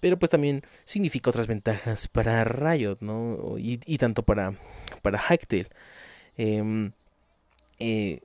[0.00, 3.58] pero pues también significa otras ventajas para Riot, ¿no?
[3.58, 4.54] Y, y tanto para,
[5.02, 5.68] para Hytale.
[6.38, 6.90] Eh,
[7.80, 8.20] eh,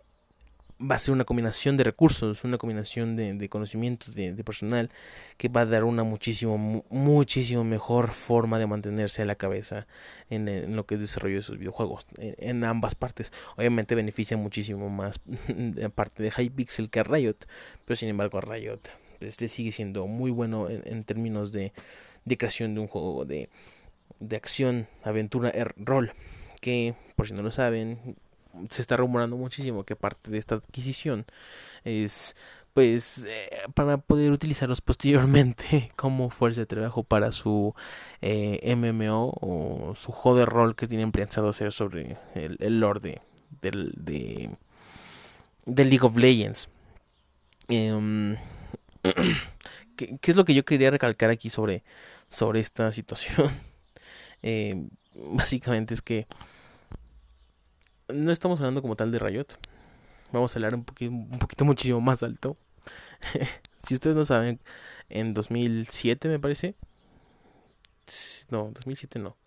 [0.80, 4.90] va a ser una combinación de recursos, una combinación de, de conocimientos de, de, personal
[5.38, 9.88] que va a dar una muchísimo, muchísimo mejor forma de mantenerse a la cabeza
[10.30, 13.32] en, lo que es desarrollo de sus videojuegos, en, ambas partes.
[13.56, 15.20] Obviamente beneficia muchísimo más
[15.96, 17.38] parte de Hypixel que a Riot,
[17.86, 18.82] pero sin embargo a Riot
[19.20, 21.72] pues, le sigue siendo muy bueno en, en términos de,
[22.26, 23.50] de, creación de un juego de,
[24.20, 26.12] de acción, aventura, er, rol,
[26.60, 28.18] que por si no lo saben,
[28.70, 31.26] se está rumorando muchísimo que parte de esta adquisición
[31.84, 32.36] es
[32.74, 37.74] pues eh, para poder utilizarlos posteriormente como fuerza de trabajo para su
[38.22, 43.00] eh, MMO o su juego de rol que tienen pensado hacer sobre el, el lore
[43.00, 43.22] de,
[43.62, 44.50] de,
[45.66, 46.68] de, League of Legends.
[47.70, 48.36] Eh,
[49.96, 51.84] ¿Qué, ¿Qué, es lo que yo quería recalcar aquí sobre,
[52.30, 53.52] sobre esta situación?
[54.48, 54.76] Eh,
[55.16, 56.28] básicamente es que
[58.08, 59.48] no estamos hablando como tal de Riot.
[60.32, 62.58] Vamos a hablar un poquito, un poquito muchísimo más alto.
[63.78, 64.60] si ustedes no saben,
[65.10, 66.76] en 2007 me parece.
[68.50, 69.38] No, 2007 no.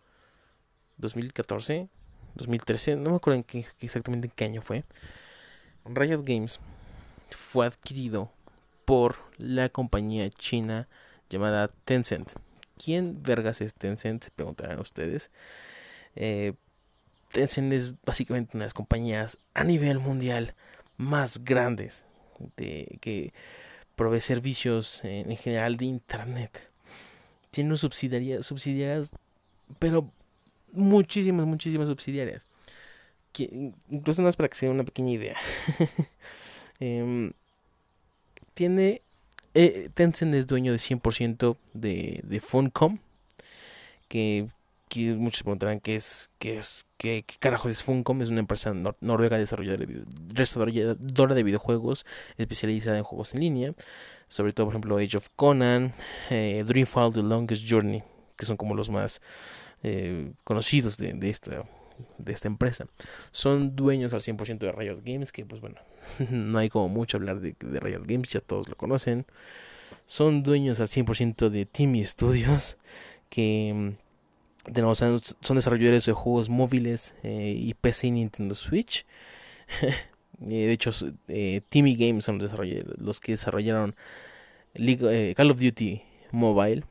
[0.96, 1.88] 2014,
[2.34, 4.84] 2013, no me acuerdo en qué, exactamente en qué año fue.
[5.84, 6.58] Riot Games
[7.30, 8.32] fue adquirido
[8.84, 10.88] por la compañía china
[11.30, 12.32] llamada Tencent.
[12.82, 14.24] ¿Quién vergas es Tencent?
[14.24, 15.30] Se preguntarán ustedes.
[16.16, 16.54] Eh,
[17.32, 20.54] Tencent es básicamente una de las compañías a nivel mundial
[20.96, 22.04] más grandes
[22.56, 23.32] de que
[23.96, 26.70] provee servicios en, en general de internet.
[27.50, 29.12] Tiene subsidiarias, subsidiarias,
[29.78, 30.10] pero
[30.72, 32.46] muchísimas, muchísimas subsidiarias.
[33.32, 35.36] Que, incluso más para que se den una pequeña idea.
[36.80, 37.32] eh,
[38.54, 39.02] tiene
[39.54, 42.98] eh, Tencent es dueño de 100% de, de Funcom,
[44.08, 44.48] que,
[44.88, 48.96] que, muchos preguntarán qué es, qué es, qué, carajos es Funcom, es una empresa nor
[49.00, 53.74] noruega desarrolladora de, videojuegos especializada en juegos en línea,
[54.28, 55.92] sobre todo por ejemplo Age of Conan,
[56.30, 58.02] eh, Dreamfall The Longest Journey,
[58.36, 59.20] que son como los más
[59.82, 61.64] eh, conocidos de, esta
[62.18, 62.86] de esta empresa.
[63.32, 65.76] Son dueños al 100% de Riot Games, que pues bueno,
[66.30, 69.26] no hay como mucho hablar de, de Games, ya todos lo conocen.
[70.04, 72.76] Son dueños al 100% de Timmy Studios,
[73.28, 73.96] que
[74.72, 79.06] tenemos, son desarrolladores de juegos móviles eh, y PC y Nintendo Switch.
[80.38, 80.90] de hecho,
[81.28, 83.94] eh, Timmy Games son los, que desarrollaron
[84.74, 86.02] eh, Call of Duty
[86.32, 86.84] Mobile.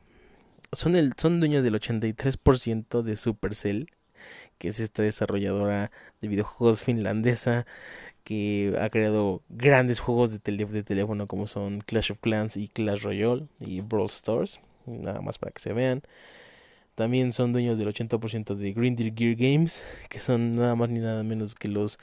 [0.72, 3.88] Son, dueños del 83% de Supercell
[4.58, 7.66] que es esta desarrolladora de videojuegos finlandesa
[8.24, 13.02] que ha creado grandes juegos de, de teléfono como son Clash of Clans y Clash
[13.02, 16.02] Royale y Brawl Stars, nada más para que se vean.
[16.98, 20.98] También son dueños del 80% de Green Deer Gear Games, que son nada más ni
[20.98, 21.96] nada menos que los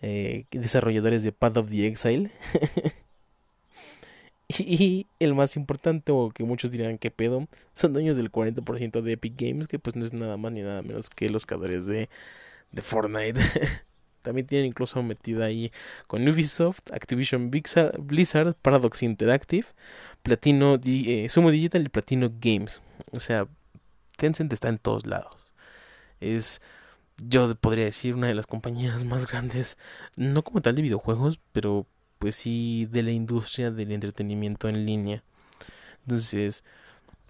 [0.00, 2.30] eh, desarrolladores de Path of the Exile.
[4.48, 9.12] Y el más importante, o que muchos dirán que pedo, son dueños del 40% de
[9.12, 12.08] Epic Games, que pues no es nada más ni nada menos que los creadores de,
[12.72, 13.38] de Fortnite.
[14.22, 15.70] También tienen incluso metida ahí
[16.06, 19.66] con Ubisoft, Activision Blizzard, Paradox Interactive,
[20.22, 22.80] Platino, eh, Sumo Digital y Platino Games.
[23.12, 23.46] O sea,
[24.18, 25.36] Tencent está en todos lados.
[26.20, 26.60] Es,
[27.24, 29.78] yo podría decir, una de las compañías más grandes,
[30.16, 31.86] no como tal de videojuegos, pero
[32.18, 35.22] pues sí de la industria del entretenimiento en línea.
[36.02, 36.64] Entonces,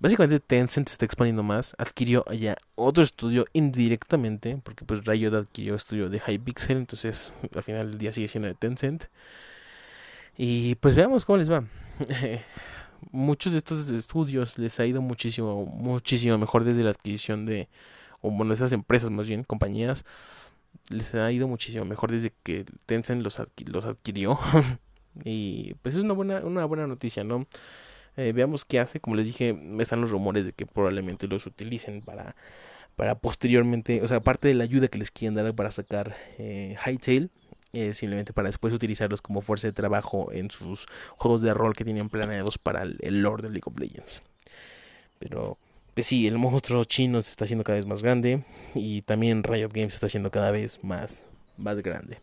[0.01, 5.75] básicamente Tencent se está expandiendo más, adquirió ya otro estudio indirectamente, porque pues Riot adquirió
[5.75, 9.05] estudio de Hypixel, entonces al final del día sigue siendo de Tencent.
[10.39, 11.65] Y pues veamos cómo les va.
[13.11, 17.69] Muchos de estos estudios les ha ido muchísimo, muchísimo mejor desde la adquisición de,
[18.21, 20.05] o bueno, esas empresas más bien, compañías,
[20.91, 24.39] les ha ido muchísimo mejor desde que Tencent los, los adquirió.
[25.25, 27.47] y pues es una buena, una buena noticia, ¿no?
[28.17, 29.01] Eh, veamos qué hace.
[29.01, 32.35] Como les dije, están los rumores de que probablemente los utilicen para,
[32.97, 36.77] para posteriormente, o sea, aparte de la ayuda que les quieren dar para sacar eh,
[36.85, 37.31] Hightail,
[37.79, 40.87] eh, simplemente para después utilizarlos como fuerza de trabajo en sus
[41.17, 44.23] juegos de rol que tienen planeados para el, el Lord de League of Legends.
[45.19, 45.59] Pero,
[45.95, 49.71] pues sí, el monstruo chino se está haciendo cada vez más grande y también Riot
[49.73, 51.25] Games está haciendo cada vez más,
[51.57, 52.21] más grande.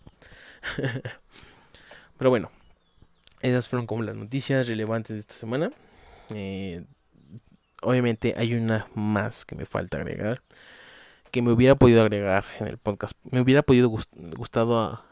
[2.17, 2.51] Pero bueno,
[3.41, 5.71] esas fueron como las noticias relevantes de esta semana.
[6.29, 6.83] Eh,
[7.81, 10.41] obviamente hay una más que me falta agregar.
[11.31, 13.17] Que me hubiera podido agregar en el podcast.
[13.29, 15.05] Me hubiera podido gustado a,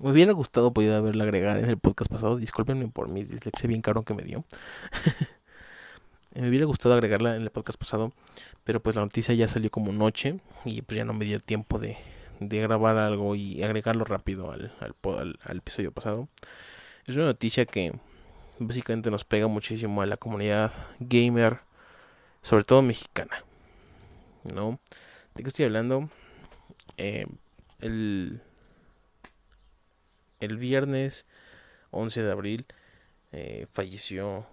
[0.00, 2.36] Me hubiera gustado podido haberla agregar en el podcast pasado.
[2.36, 4.44] Discúlpenme por mi dislexia bien caro que me dio.
[6.34, 8.12] me hubiera gustado agregarla en el podcast pasado.
[8.64, 10.40] Pero pues la noticia ya salió como noche.
[10.64, 11.96] Y pues ya no me dio tiempo de,
[12.38, 16.28] de grabar algo y agregarlo rápido al, al, al episodio pasado.
[17.06, 17.92] Es una noticia que
[18.58, 21.60] básicamente nos pega muchísimo a la comunidad gamer,
[22.42, 23.44] sobre todo mexicana.
[24.54, 24.78] ¿No?
[25.34, 26.08] ¿De qué estoy hablando?
[26.96, 27.26] Eh,
[27.80, 28.42] el,
[30.40, 31.26] el viernes
[31.90, 32.66] 11 de abril
[33.32, 34.46] eh, falleció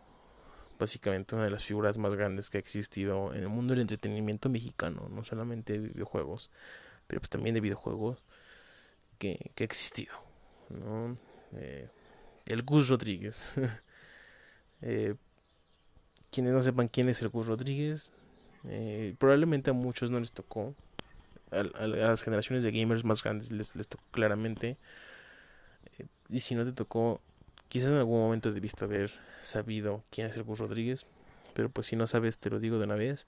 [0.78, 4.50] básicamente una de las figuras más grandes que ha existido en el mundo del entretenimiento
[4.50, 6.52] mexicano, no solamente de videojuegos,
[7.08, 8.24] pero pues también de videojuegos
[9.18, 10.14] que, que ha existido.
[10.70, 11.18] ¿no?
[11.54, 11.88] Eh,
[12.46, 13.56] el Gus Rodríguez.
[14.82, 15.16] eh,
[16.32, 18.12] quienes no sepan quién es el Gus Rodríguez,
[19.20, 20.76] probablemente a muchos no les tocó.
[21.52, 24.78] A, las generaciones de gamers más grandes les, les tocó claramente.
[26.30, 27.22] Y si no te tocó,
[27.68, 31.06] quizás en algún momento debiste haber sabido quién es el Gus Rodríguez.
[31.54, 33.28] Pero pues si no sabes, te lo digo de una vez.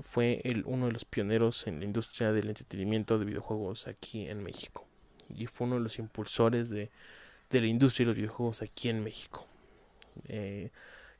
[0.00, 4.42] Fue el, uno de los pioneros en la industria del entretenimiento de videojuegos aquí en
[4.42, 4.86] México.
[5.28, 6.90] Y fue uno de los impulsores de
[7.50, 9.46] de la industria de los videojuegos aquí en México.
[10.28, 10.70] Eh,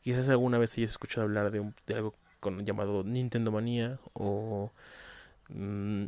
[0.03, 4.71] quizás alguna vez hayas escuchado hablar de, un, de algo con, llamado Nintendo Manía o
[5.49, 6.07] mm,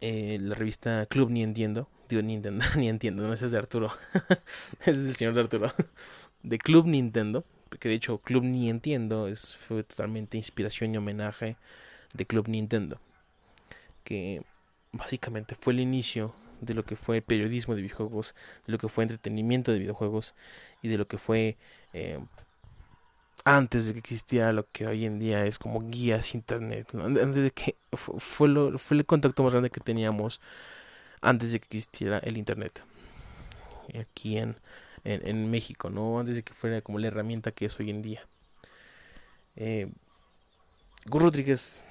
[0.00, 1.88] eh, la revista Club Ni Entiendo.
[2.08, 3.90] Digo Nintendo, ni entiendo, no ese es de Arturo.
[4.80, 5.72] ese es el señor de Arturo.
[6.42, 7.44] de Club Nintendo.
[7.80, 11.56] Que de hecho Club Ni Entiendo es, fue totalmente inspiración y homenaje
[12.14, 13.00] de Club Nintendo.
[14.04, 14.42] Que
[14.92, 18.34] básicamente fue el inicio de lo que fue periodismo de videojuegos,
[18.66, 20.34] de lo que fue entretenimiento de videojuegos
[20.80, 21.56] y de lo que fue
[21.92, 22.18] eh,
[23.46, 27.50] antes de que existiera lo que hoy en día es como guías internet, antes de
[27.52, 30.40] que fue, lo, fue el contacto más grande que teníamos
[31.20, 32.82] antes de que existiera el internet
[33.98, 34.56] aquí en,
[35.04, 36.18] en, México, ¿no?
[36.18, 38.26] Antes de que fuera como la herramienta que es hoy en día.
[39.54, 39.92] Eh,
[41.04, 41.84] Rodríguez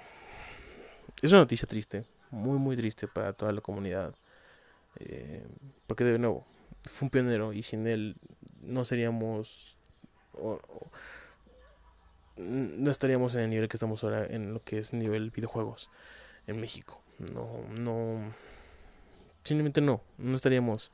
[1.21, 4.13] es una noticia triste, muy muy triste para toda la comunidad
[4.99, 5.45] eh,
[5.87, 6.45] porque de nuevo,
[6.83, 8.17] fue un pionero y sin él
[8.61, 9.77] no seríamos...
[12.37, 15.89] no estaríamos en el nivel que estamos ahora en lo que es nivel videojuegos
[16.47, 17.01] en México.
[17.33, 18.33] No, no...
[19.43, 20.91] Simplemente no, no estaríamos...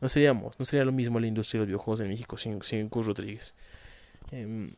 [0.00, 2.88] No seríamos, no sería lo mismo la industria de los videojuegos en México sin, sin
[2.88, 3.54] Gus Rodríguez.
[4.32, 4.72] Eh,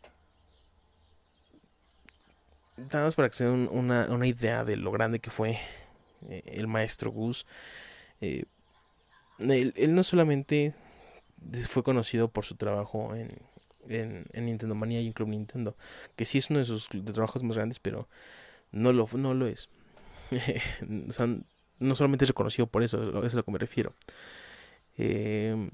[2.76, 5.58] nada más para que se den una, una idea de lo grande que fue
[6.28, 7.46] eh, el maestro Gus.
[8.20, 8.44] Eh,
[9.38, 10.74] él, no solamente
[11.68, 13.30] fue conocido por su trabajo en,
[13.88, 15.76] en, Nintendo Manía y en Club Nintendo,
[16.16, 18.08] que sí es uno de sus trabajos más grandes, pero
[18.70, 19.68] no lo, no lo es.
[21.78, 23.94] no solamente es reconocido por eso, es a lo que me refiero.
[24.96, 25.70] Eh,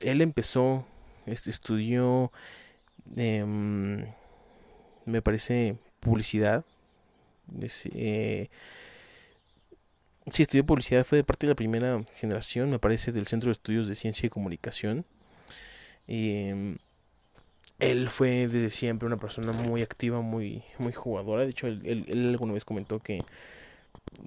[0.00, 0.86] él empezó,
[1.26, 2.32] este, estudió,
[3.16, 4.06] em,
[5.04, 6.64] me parece, publicidad.
[7.94, 8.48] Eh,
[10.28, 13.52] Sí, estudió publicidad, fue de parte de la primera generación, me parece, del Centro de
[13.52, 15.04] Estudios de Ciencia y Comunicación.
[16.08, 16.78] Em,
[17.78, 21.44] él fue desde siempre una persona muy activa, muy, muy jugadora.
[21.44, 23.22] De hecho, él, él, alguna vez comentó que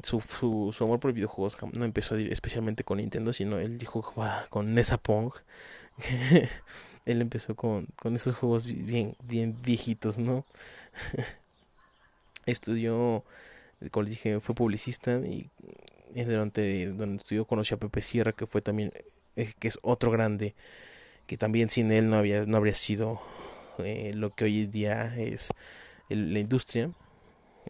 [0.04, 4.14] su, su, amor por videojuegos no empezó especialmente con Nintendo, sino él dijo
[4.50, 5.34] con Nessa Pong.
[7.06, 10.46] él empezó con, con esos juegos bien, bien viejitos, ¿no?
[12.46, 13.24] Estudió,
[13.92, 15.50] como les dije, fue publicista y
[16.14, 18.92] durante donde estudió conoció a Pepe Sierra que fue también
[19.36, 20.56] eh, que es otro grande
[21.30, 23.22] que también sin él no había no habría sido
[23.78, 25.52] eh, lo que hoy en día es
[26.10, 26.92] la industria.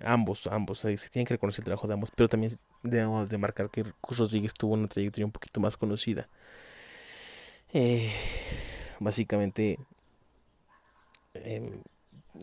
[0.01, 3.69] Ambos, ambos, se tienen que reconocer el trabajo de ambos, pero también debemos de marcar
[3.69, 6.29] que Gus Rodríguez tuvo una trayectoria un poquito más conocida.
[7.73, 8.13] Eh,
[9.01, 9.77] básicamente,
[11.33, 11.81] eh,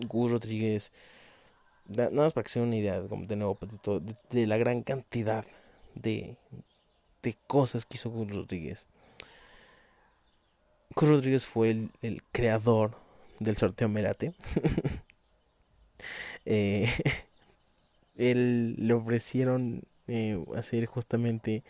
[0.06, 0.92] Gus Rodríguez,
[1.86, 3.58] nada más para que se den una idea de nuevo
[4.00, 5.46] de, de, la gran cantidad
[5.94, 6.36] de,
[7.22, 8.86] de cosas que hizo Gus Rodríguez.
[10.96, 11.70] Gus Rodríguez fue
[12.02, 12.96] el, creador
[13.38, 14.32] del sorteo Melate.
[16.44, 16.90] eh,
[18.16, 21.62] él le ofrecieron eh, hacer justamente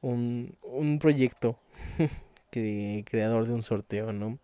[0.00, 1.58] un, un proyecto
[2.50, 4.38] creador de un sorteo, ¿no?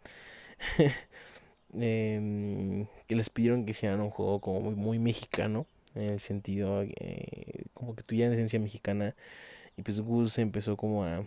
[1.81, 6.83] eh, que les pidieron que hicieran un juego como muy, muy mexicano, en el sentido
[6.83, 9.15] eh, como que tuviera esencia mexicana.
[9.77, 11.25] Y pues Gus empezó como a,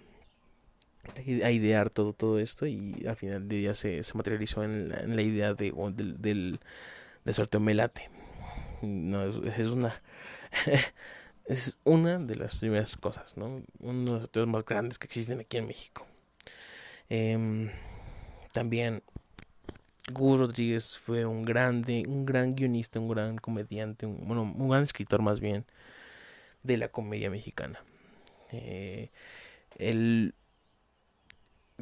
[1.44, 5.00] a idear todo, todo esto y al final del día se, se materializó en la,
[5.02, 6.60] en la idea de, del, del,
[7.34, 8.10] sorteo Melate.
[8.82, 10.02] No, es, es una
[11.46, 13.64] es una de las primeras cosas, ¿no?
[13.80, 16.06] Uno de los sorteos más grandes que existen aquí en México.
[17.10, 17.72] Eh,
[18.54, 19.04] también
[20.12, 24.84] Gus Rodríguez fue un grande, un gran guionista, un gran comediante, un, bueno, un gran
[24.84, 25.66] escritor más bien
[26.64, 27.84] de la comedia mexicana.
[28.52, 29.10] Eh,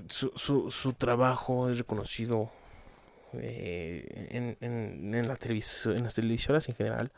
[0.08, 2.52] su, su, su, trabajo es reconocido
[3.34, 7.12] eh, en, en, en, la en las televisoras en general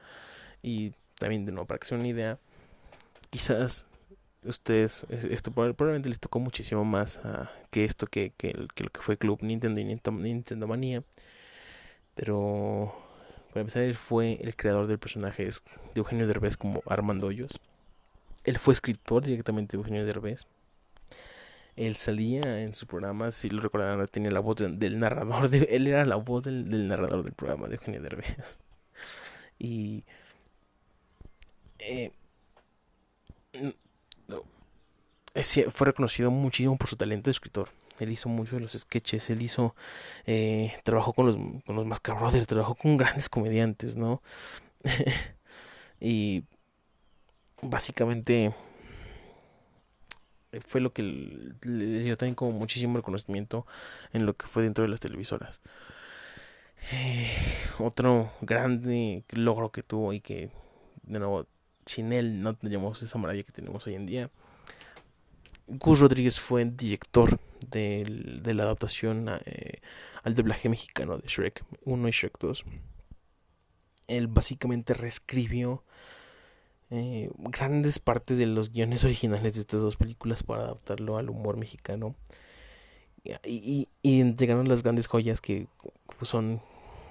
[0.61, 2.39] y también de nuevo para que se una idea
[3.29, 3.85] quizás
[4.43, 9.01] ustedes esto probablemente les tocó muchísimo más uh, que esto que, que, que, lo que
[9.01, 11.03] fue Club Nintendo y Nintendo, Nintendo Manía
[12.15, 12.93] pero
[13.49, 15.51] para empezar él fue el creador del personaje de
[15.95, 17.59] Eugenio Derbez como Armando Hoyos.
[18.43, 20.45] Él fue escritor directamente de Eugenio Derbez
[21.79, 25.59] él salía en su programa, si lo recordarán, tenía la voz de, del narrador, de,
[25.71, 28.59] él era la voz del, narrador del programa de Eugenio Derbez.
[29.61, 30.05] Y
[31.79, 32.11] eh,
[35.69, 37.69] fue reconocido muchísimo por su talento de escritor.
[37.99, 39.75] Él hizo muchos de los sketches, él hizo,
[40.25, 44.21] eh, trabajó con los, con los trabajó con grandes comediantes, ¿no?
[45.99, 46.43] y
[47.61, 48.53] básicamente
[50.65, 53.65] fue lo que le dio también como muchísimo reconocimiento
[54.13, 55.61] en lo que fue dentro de las televisoras.
[56.91, 57.29] Eh,
[57.77, 60.49] otro grande logro que tuvo y que
[61.03, 61.45] de nuevo
[61.85, 64.29] sin él no tendríamos esa maravilla que tenemos hoy en día.
[65.67, 69.81] Gus Rodríguez fue director de, de la adaptación eh,
[70.23, 72.65] al doblaje mexicano de Shrek 1 y Shrek 2.
[74.07, 75.83] Él básicamente reescribió
[76.91, 81.57] eh, grandes partes de los guiones originales de estas dos películas para adaptarlo al humor
[81.57, 82.15] mexicano.
[83.23, 85.67] Y, y, y llegaron las grandes joyas que
[86.21, 86.61] son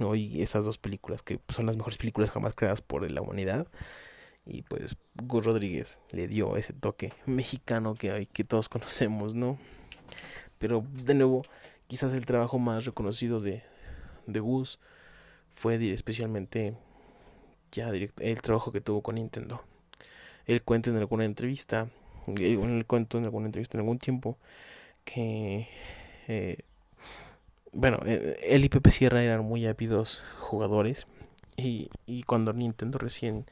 [0.01, 3.67] hoy esas dos películas, que son las mejores películas jamás creadas por la humanidad.
[4.47, 9.59] Y pues Gus Rodríguez le dio ese toque mexicano que hay, que todos conocemos, ¿no?
[10.59, 11.45] Pero de nuevo,
[11.87, 13.63] quizás el trabajo más reconocido de,
[14.27, 14.81] de Gus
[15.55, 16.77] fue especialmente
[17.73, 19.63] ya el trabajo que tuvo con Nintendo.
[20.47, 21.89] Él cuenta en alguna entrevista,
[22.27, 24.39] él cuento en alguna entrevista en algún tiempo,
[25.05, 25.69] que
[26.29, 26.59] eh,
[27.73, 31.07] bueno, eh, él y Pepe Sierra eran muy ávidos jugadores
[31.57, 33.47] y, y cuando Nintendo recién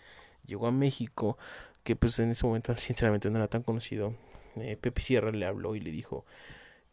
[0.47, 1.39] llegó a México,
[1.85, 4.15] que pues en ese momento sinceramente no era tan conocido,
[4.57, 6.25] eh, Pepe Sierra le habló y le dijo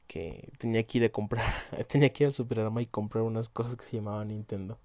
[0.08, 1.54] que tenía que ir a comprar,
[1.90, 4.80] tenía que ir al Superarma y comprar unas cosas que se llamaban Nintendo.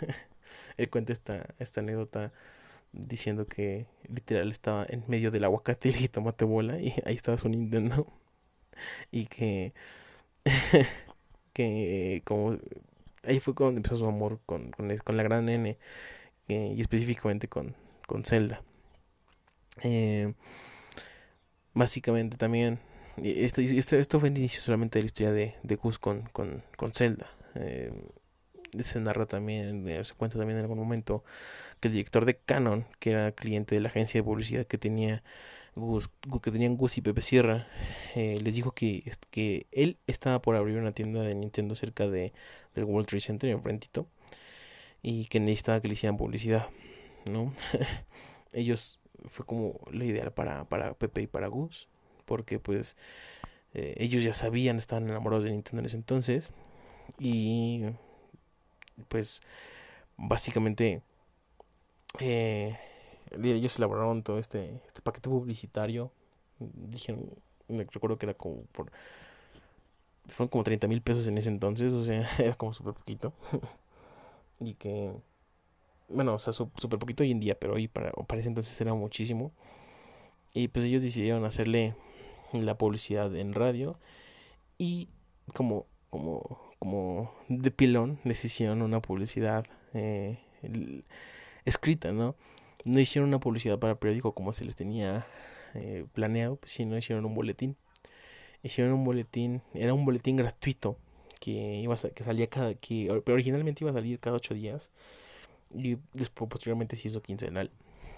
[0.76, 2.32] Él cuenta esta, esta anécdota
[2.92, 7.48] diciendo que literal estaba en medio del aguacate y tomate bola y ahí estaba su
[7.48, 8.06] Nintendo.
[9.10, 9.74] Y que,
[11.52, 12.58] que como
[13.24, 15.78] ahí fue cuando empezó su amor con, con, con la gran N
[16.48, 17.74] y específicamente con,
[18.06, 18.62] con Zelda.
[19.82, 20.34] Eh,
[21.74, 22.78] básicamente también,
[23.16, 26.62] esto, esto, esto, fue el inicio solamente de la historia de, de Gus con, con,
[26.76, 27.30] con Zelda.
[27.54, 27.92] Eh,
[28.80, 31.24] se narra también, eh, se cuenta también en algún momento
[31.80, 35.22] que el director de Canon, que era cliente de la agencia de publicidad que tenía
[35.74, 36.10] Gus,
[36.42, 37.66] que tenían Gus y Pepe Sierra,
[38.14, 42.32] eh, les dijo que, que él estaba por abrir una tienda de Nintendo cerca de,
[42.74, 44.06] del World Trade Center, enfrentito,
[45.02, 46.68] y que necesitaba que le hicieran publicidad.
[47.30, 47.54] ¿no?
[48.52, 51.88] Ellos fue como la ideal para, para Pepe y para Gus,
[52.24, 52.96] porque pues
[53.74, 56.52] eh, ellos ya sabían, estaban enamorados de Nintendo en ese entonces,
[57.18, 57.84] y
[59.08, 59.40] pues
[60.16, 61.02] básicamente
[62.20, 62.78] eh,
[63.42, 66.10] ellos elaboraron todo este, este paquete publicitario,
[66.58, 67.30] dijeron,
[67.68, 68.64] recuerdo que era como
[70.26, 73.32] fueron como 30 mil pesos en ese entonces, o sea, era como súper poquito.
[74.60, 75.12] y que,
[76.08, 78.94] bueno, o sea, súper poquito hoy en día, pero hoy para, para ese entonces era
[78.94, 79.52] muchísimo.
[80.54, 81.96] Y pues ellos decidieron hacerle
[82.52, 83.98] la publicidad en radio
[84.76, 85.08] y
[85.54, 89.64] como, como, como de pilón les hicieron una publicidad
[89.94, 90.40] eh,
[91.64, 92.34] escrita, ¿no?
[92.82, 95.24] No hicieron una publicidad para periódico como se les tenía
[95.74, 97.76] eh, planeado, sino hicieron un boletín.
[98.64, 100.96] Hicieron un boletín, era un boletín gratuito
[101.38, 104.90] que iba a, que salía cada que originalmente iba a salir cada ocho días
[105.72, 107.70] y después posteriormente se hizo quincenal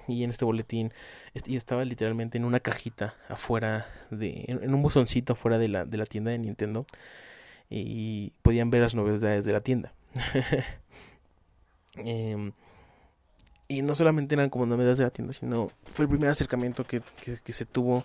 [0.09, 0.91] y en este boletín
[1.35, 5.99] y estaba literalmente en una cajita afuera de en, un bozoncito afuera de la de
[5.99, 6.87] la tienda de Nintendo
[7.71, 9.93] y podían ver las novedades de la tienda.
[11.97, 12.51] Em,
[13.69, 17.03] y no solamente eran como novedades de la tienda sino fue el primer acercamiento que,
[17.45, 18.05] que, se tuvo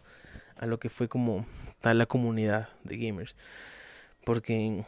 [0.57, 1.47] a lo que fue como
[1.82, 3.36] tal la comunidad de gamers.
[4.26, 4.86] Porque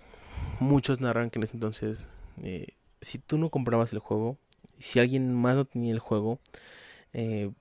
[0.60, 2.10] muchos narran que en ese entonces
[2.44, 4.38] eh, si tú no comprabas el juego
[4.82, 6.40] si alguien más no tenía el juego
[7.14, 7.52] eh,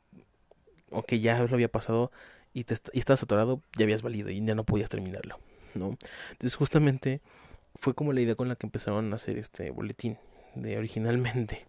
[0.90, 2.10] o que ya lo había pasado
[2.52, 5.38] y, te, y estabas atorado, ya habías valido y ya no podías terminarlo,
[5.74, 5.96] ¿no?
[6.32, 7.20] Entonces justamente
[7.76, 10.18] fue como la idea con la que empezaron a hacer este boletín,
[10.54, 11.66] de originalmente.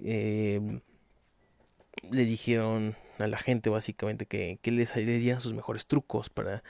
[0.00, 0.80] Eh,
[2.10, 6.62] le dijeron a la gente básicamente que, que les, les dieran sus mejores trucos para,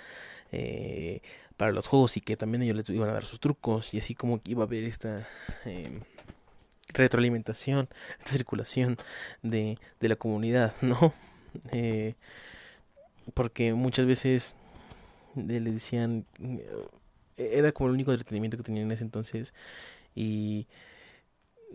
[0.53, 1.21] eh,
[1.57, 4.15] para los juegos y que también ellos les iban a dar sus trucos y así
[4.15, 5.27] como que iba a haber esta...
[5.65, 6.01] Eh,
[6.89, 7.89] retroalimentación,
[8.19, 8.97] esta circulación
[9.43, 11.13] de, de la comunidad, ¿no?
[11.73, 12.15] Eh,
[13.35, 14.55] porque muchas veces
[15.37, 16.67] le decían, eh,
[17.37, 19.55] era como el único entretenimiento que tenían en ese entonces
[20.15, 20.67] y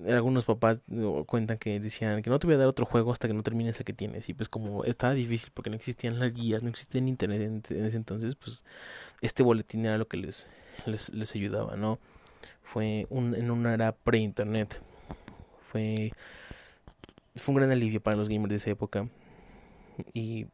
[0.07, 0.80] algunos papás
[1.28, 3.78] cuentan que decían que no te voy a dar otro juego hasta que no termines
[3.80, 7.01] el que tienes y pues como estaba difícil porque no existían las guías, no existía
[7.01, 8.64] internet en, ese entonces, pues
[9.22, 10.47] este boletín era lo que les,
[10.86, 11.99] les, les ayudaba, ¿no?
[12.64, 14.82] Fue un, en una era pre-internet
[15.72, 16.12] fue,
[17.36, 19.07] fue un gran alivio para los gamers de esa época.
[20.14, 20.47] Y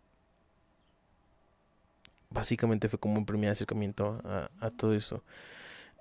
[2.38, 4.22] básicamente fue como un primer acercamiento
[4.60, 5.24] a, todo eso.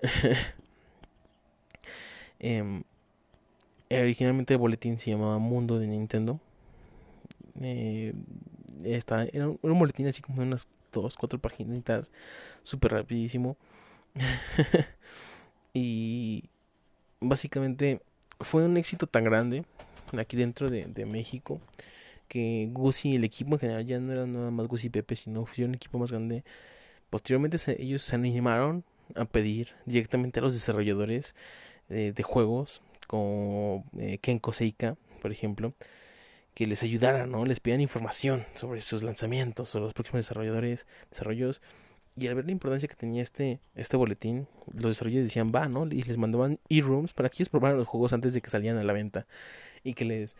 [2.41, 2.83] eh,
[3.91, 6.39] originalmente el boletín se llamaba Mundo de Nintendo.
[7.63, 8.13] Eh,
[8.85, 12.11] era, un, boletín así como de unas dos, cuatro páginas,
[12.63, 13.57] súper rapidísimo.
[15.73, 16.51] y
[17.21, 18.03] básicamente
[18.41, 19.65] fue un éxito tan grande
[20.19, 21.63] aquí dentro de, de México
[22.29, 25.17] que Gucci y el equipo en general ya no era nada más Gucci y Pepe,
[25.17, 26.45] sino un equipo más grande.
[27.11, 31.35] Posteriormente ellos se animaron a pedir directamente a los desarrolladores
[31.89, 35.75] eh, de juegos como eh, Kenko Seika, por ejemplo,
[36.55, 37.45] que les ayudaran, ¿no?
[37.45, 41.63] Les pidieran información sobre sus lanzamientos o los próximos desarrolladores, desarrollos
[42.17, 45.87] y al ver la importancia que tenía este, este boletín, los desarrolladores decían, va, ¿no?
[45.87, 48.85] Y les mandaban e-rooms para que ellos probaran los juegos antes de que salieran a
[48.85, 49.27] la venta.
[49.85, 50.37] Y que les...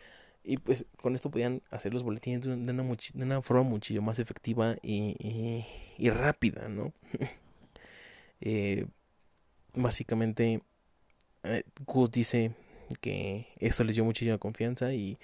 [0.47, 5.65] Y pues con esto podían hacer los boletines de una, forma muchísimo más efectiva y,
[5.97, 6.93] y, rápida, ¿no?
[8.41, 8.87] eh,
[9.73, 10.61] básicamente,
[11.43, 12.53] eh, Gus dice
[13.01, 15.19] que esto les dio muchísima confianza y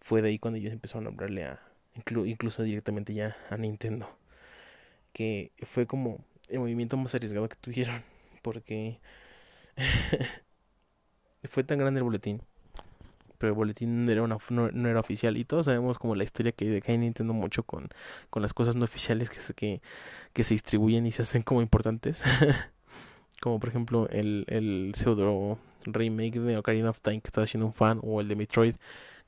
[0.00, 1.60] fue de ahí cuando ellos empezaron a hablarle a,
[1.94, 4.08] incluso directamente ya a Nintendo
[5.14, 8.02] que fue como el movimiento más arriesgado que tuvieron,
[8.42, 8.98] porque
[11.44, 12.42] fue tan grande el boletín,
[13.48, 16.98] el boletín era una, no, era oficial y todos sabemos como la historia que hay
[16.98, 17.88] Nintendo mucho con,
[18.30, 19.82] con las cosas no oficiales que se, que,
[20.32, 22.22] que se distribuyen y se hacen como importantes.
[23.40, 27.74] como por ejemplo el, el pseudo remake de Ocarina of Time que estaba haciendo un
[27.74, 28.74] fan o el de Metroid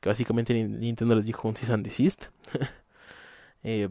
[0.01, 2.27] que básicamente Nintendo les dijo un cease and desist.
[3.63, 3.89] eh,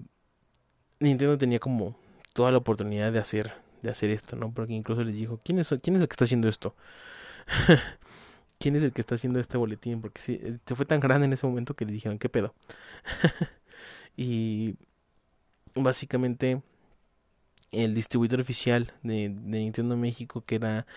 [1.00, 1.98] Nintendo tenía como
[2.34, 4.52] toda la oportunidad de hacer de hacer esto, ¿no?
[4.52, 6.76] Porque incluso les dijo, ¿quién es, quién es el que está haciendo esto?
[8.60, 10.02] ¿Quién es el que está haciendo este boletín?
[10.02, 12.54] Porque sí, eh, se fue tan grande en ese momento que les dijeron, ¿qué pedo?
[14.18, 14.76] y
[15.76, 16.62] básicamente
[17.72, 20.88] el distribuidor oficial de, Nintendo México, que era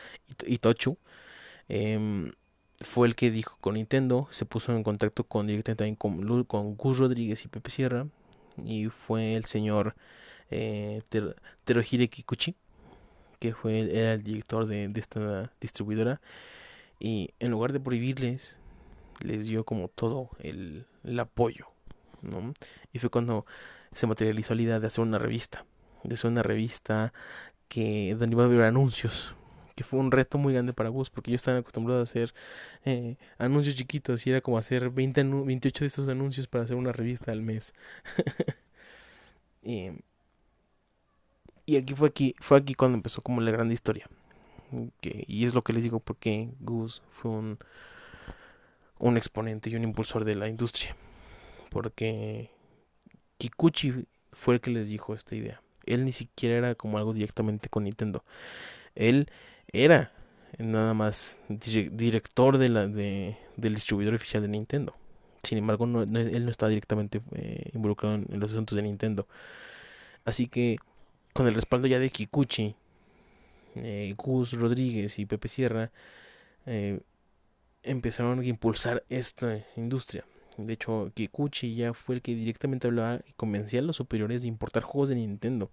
[0.47, 0.99] Itochu,
[1.69, 2.33] em,
[2.81, 6.99] fue el que dijo con Nintendo, se puso en contacto con directamente con, con Gus
[6.99, 8.07] Rodríguez y Pepe Sierra,
[8.65, 9.95] y fue el señor
[10.51, 11.03] eh,
[12.11, 12.55] Kikuchi,
[13.39, 16.21] que fue era el director de, esta distribuidora,
[16.99, 18.59] y en lugar de prohibirles,
[19.21, 20.87] les dio como todo el,
[21.19, 21.67] apoyo,
[22.23, 22.55] ¿no?
[22.93, 23.47] Y fue cuando
[23.93, 25.65] se materializó la idea de hacer una revista,
[26.05, 27.13] de hacer una revista
[27.69, 29.35] que donde iba a haber anuncios
[29.79, 32.35] que fue un reto muy grande para Gus porque yo estaba acostumbrado a hacer
[32.85, 36.91] eh, anuncios chiquitos y era como hacer 20 28 de estos anuncios para hacer una
[36.91, 37.75] revista al mes.
[39.63, 39.93] y
[41.65, 44.09] Y aquí fue aquí, fue aquí cuando empezó como la gran historia.
[45.01, 47.59] Y es lo que les digo porque Gus fue un,
[48.99, 50.97] un exponente y un impulsor de la industria.
[51.71, 52.51] Porque
[53.39, 55.63] Kikuchi fue el que les dijo esta idea.
[55.87, 58.25] Él ni siquiera era como algo directamente con Nintendo.
[58.95, 59.31] Él
[59.73, 60.13] era
[60.59, 64.95] nada más director de la, de, del distribuidor oficial de Nintendo.
[65.43, 69.27] Sin embargo, no, él no está directamente eh, involucrado en, los asuntos de Nintendo.
[70.25, 70.79] Así que,
[71.33, 72.75] con el respaldo ya de Kikuchi,
[73.85, 75.91] eh, Gus Rodríguez y Pepe Sierra,
[76.67, 77.01] eh,
[77.83, 80.25] empezaron a impulsar esta industria.
[80.57, 84.49] De hecho, Kikuchi ya fue el que directamente hablaba y convencía a los superiores de
[84.49, 85.71] importar juegos de Nintendo.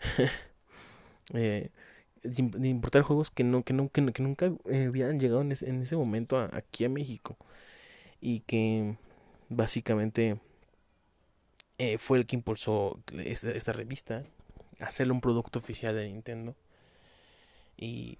[1.34, 1.70] eh,
[2.22, 5.94] de importar juegos que no que, no, que, nunca habían llegado en ese, en ese
[5.94, 7.36] momento aquí a México
[8.18, 8.96] y que
[9.50, 10.40] básicamente
[11.98, 14.24] fue el que impulsó esta, esta revista
[14.80, 16.56] hacerle un producto oficial de Nintendo
[17.76, 18.18] y,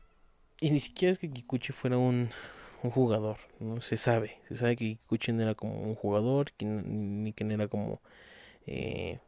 [0.61, 2.30] ni siquiera es que Kikuchi fuera un,
[2.82, 7.32] un jugador no se sabe se sabe que Kikuchi no era como un jugador ni
[7.32, 8.00] que no era como
[8.66, 9.18] eh,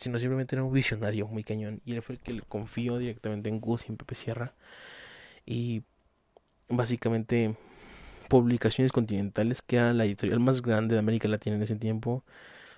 [0.00, 1.82] sino simplemente era un visionario muy cañón.
[1.84, 4.54] Y él fue el que le confió directamente en Gus y en Pepe Sierra.
[5.46, 5.82] Y
[6.68, 7.54] básicamente
[8.28, 12.24] Publicaciones Continentales, que era la editorial más grande de América Latina en ese tiempo,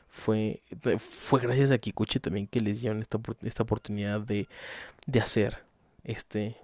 [0.08, 0.62] fue,
[0.98, 4.48] fue gracias a Kikuchi también que les dieron esta, esta oportunidad de,
[5.06, 5.58] de hacer
[6.04, 6.56] este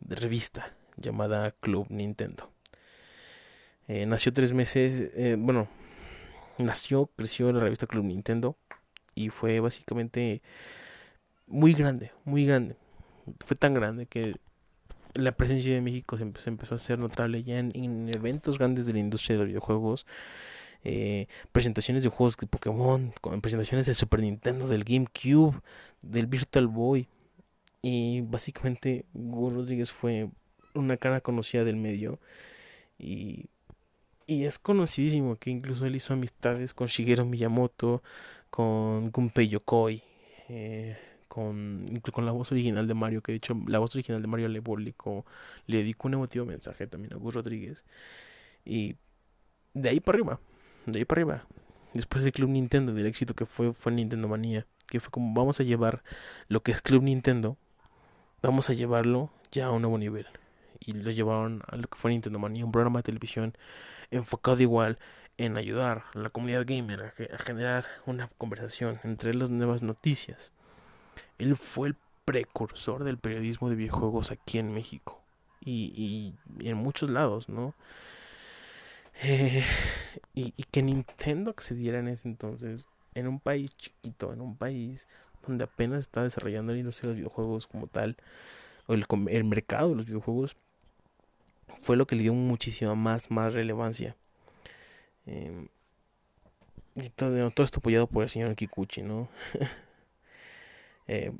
[0.00, 2.50] revista llamada Club Nintendo.
[3.88, 5.68] Eh, nació tres meses, eh, bueno,
[6.58, 8.56] nació, creció la revista Club Nintendo
[9.14, 10.42] y fue básicamente
[11.46, 12.76] muy grande, muy grande.
[13.44, 14.36] Fue tan grande que
[15.14, 18.98] la presencia de México se empezó, a hacer notable ya en, eventos grandes de la
[18.98, 20.06] industria de los videojuegos.
[20.86, 25.60] Eh, presentaciones de juegos de Pokémon, presentaciones del Super Nintendo, del GameCube,
[26.02, 27.08] del Virtual Boy.
[27.86, 30.30] Y básicamente Hugo Rodríguez fue
[30.72, 32.18] una cara conocida del medio.
[32.98, 33.50] Y,
[34.26, 38.02] y es conocidísimo que incluso él hizo amistades con Shigeru Miyamoto,
[38.48, 40.02] con Gunpei Yokoi,
[40.48, 40.96] eh,
[41.28, 44.48] con, con la voz original de Mario, que de hecho la voz original de Mario
[44.48, 45.26] le publicó,
[45.66, 47.84] le dedicó un emotivo mensaje también a Gus Rodríguez.
[48.64, 48.96] Y
[49.74, 50.40] de ahí para arriba,
[50.86, 51.46] de ahí para arriba.
[51.92, 55.60] Después del Club Nintendo, del éxito que fue, fue Nintendo Manía, que fue como vamos
[55.60, 56.02] a llevar
[56.48, 57.58] lo que es Club Nintendo,
[58.46, 60.26] vamos a llevarlo ya a un nuevo nivel.
[60.80, 63.56] Y lo llevaron a lo que fue Nintendo Manía, un programa de televisión
[64.10, 64.98] enfocado igual
[65.38, 70.52] en ayudar a la comunidad gamer a, generar una conversación entre las nuevas noticias.
[71.38, 75.20] Él fue el precursor del periodismo de videojuegos aquí en México
[75.60, 77.74] y, y, en muchos lados, ¿no?
[79.22, 79.64] Eh,
[80.34, 85.06] y, y, que Nintendo accediera en ese entonces, en un país chiquito, en un país
[85.46, 88.16] donde apenas está desarrollando la industria de los videojuegos como tal,
[88.86, 90.56] o el, mercado de los videojuegos,
[91.78, 94.16] fue lo que le dio muchísima más, más relevancia.
[95.26, 95.68] Em,
[96.94, 99.28] y todo, esto apoyado por el señor Kikuchi, ¿no?
[101.06, 101.38] Em,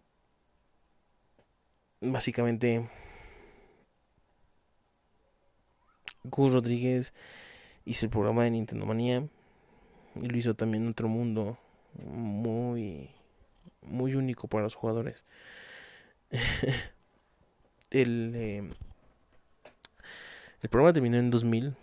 [2.03, 2.87] básicamente,
[6.23, 7.15] Gus Rodríguez
[7.87, 9.27] hizo el programa de Nintendo Manía
[10.17, 11.59] y lo hizo también en otro mundo
[11.95, 13.11] muy
[13.85, 15.25] muy único para los jugadores.
[17.91, 18.73] el, em,
[20.63, 21.77] el programa terminó en 2000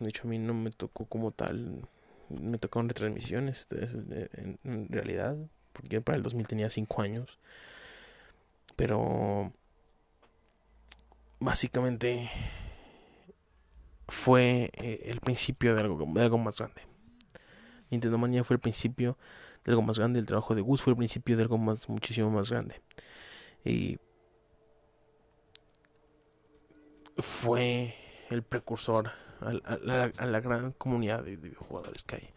[0.00, 1.88] de hecho, a mí no me tocó como tal.
[2.28, 5.36] Me tocaron retransmisiones en, en realidad.
[5.72, 7.38] Porque para el 2000 tenía 5 años.
[8.76, 9.52] Pero.
[11.40, 12.30] Básicamente.
[14.08, 16.80] Fue eh, el principio de algo, de algo más grande.
[17.90, 19.18] Nintendo Manía fue el principio
[19.66, 20.20] de algo más grande.
[20.20, 22.80] El trabajo de Gus fue el principio de algo más, muchísimo más grande.
[23.64, 23.98] Y.
[27.18, 27.94] Fue
[28.30, 29.10] el precursor
[29.40, 32.28] a, la, gran comunidad de, jugadores que hay.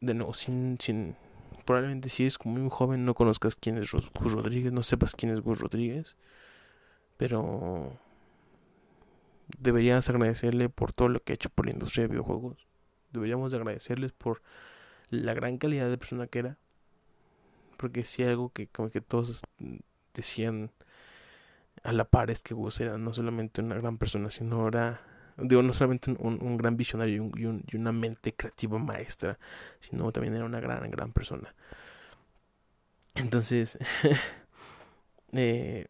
[0.00, 1.16] De nuevo, sin, sin,
[1.66, 5.32] probablemente si eres como muy joven no conozcas quién es Gus Rodríguez, no sepas quién
[5.32, 6.16] es Gus Rodríguez,
[7.16, 7.98] pero
[9.58, 12.68] deberías agradecerle por todo lo que ha hecho por la industria de videojuegos.
[13.12, 14.40] Deberíamos agradecerles por
[15.10, 16.58] la gran calidad de persona que era.
[17.76, 19.42] Porque si algo que como que todos
[20.14, 20.70] decían
[21.82, 25.00] a la par es que Gus era no solamente una gran persona, sino era
[25.42, 29.38] digo, no solamente un, gran visionario y, una mente creativa maestra,
[29.80, 31.54] sino también era una gran, gran persona.
[33.14, 33.78] Entonces,
[35.32, 35.86] eh,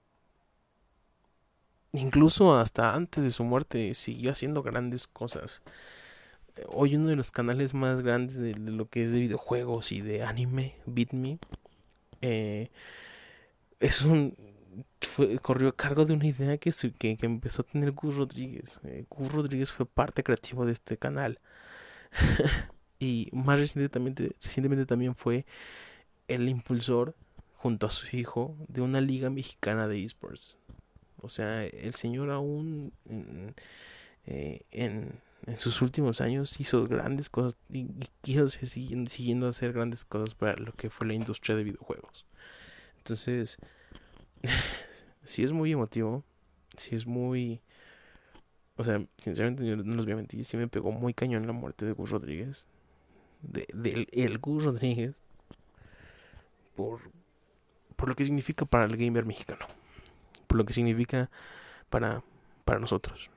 [1.93, 5.63] incluso hasta antes de su muerte siguió haciendo grandes cosas.
[6.69, 10.23] Hoy uno de los canales más grandes de, lo que es de videojuegos y de
[10.23, 11.39] anime, BitMe,
[12.21, 12.71] eh,
[13.81, 14.37] es un
[15.43, 18.81] corrió a cargo de una idea que, que, empezó a tener Gus Rodríguez.
[18.85, 21.41] Eh, Gus Rodríguez fue parte creativa de este canal.
[22.99, 25.47] y más recientemente, recientemente también fue
[26.29, 27.15] el impulsor,
[27.57, 30.57] junto a su hijo, de una liga mexicana de esports.
[31.21, 33.55] O sea, el señor aún en,
[34.27, 35.21] eh, en,
[35.57, 37.87] sus últimos años hizo grandes cosas y,
[38.21, 42.27] quiso seguir siguiendo a hacer grandes cosas para lo que fue la industria de videojuegos.
[42.99, 43.59] Entonces,
[45.25, 46.25] si es muy emotivo,
[46.77, 47.61] si es muy...
[48.77, 51.85] O sea, sinceramente no los voy a mentir, sí me pegó muy cañón la muerte
[51.85, 52.67] de Gus Rodríguez.
[53.43, 55.21] De, de el Gus Rodríguez.
[56.75, 57.01] Por,
[57.97, 59.67] por lo que significa para el gamer mexicano.
[60.47, 61.31] Por lo que significa
[61.91, 62.23] para,
[62.65, 63.31] para nosotros.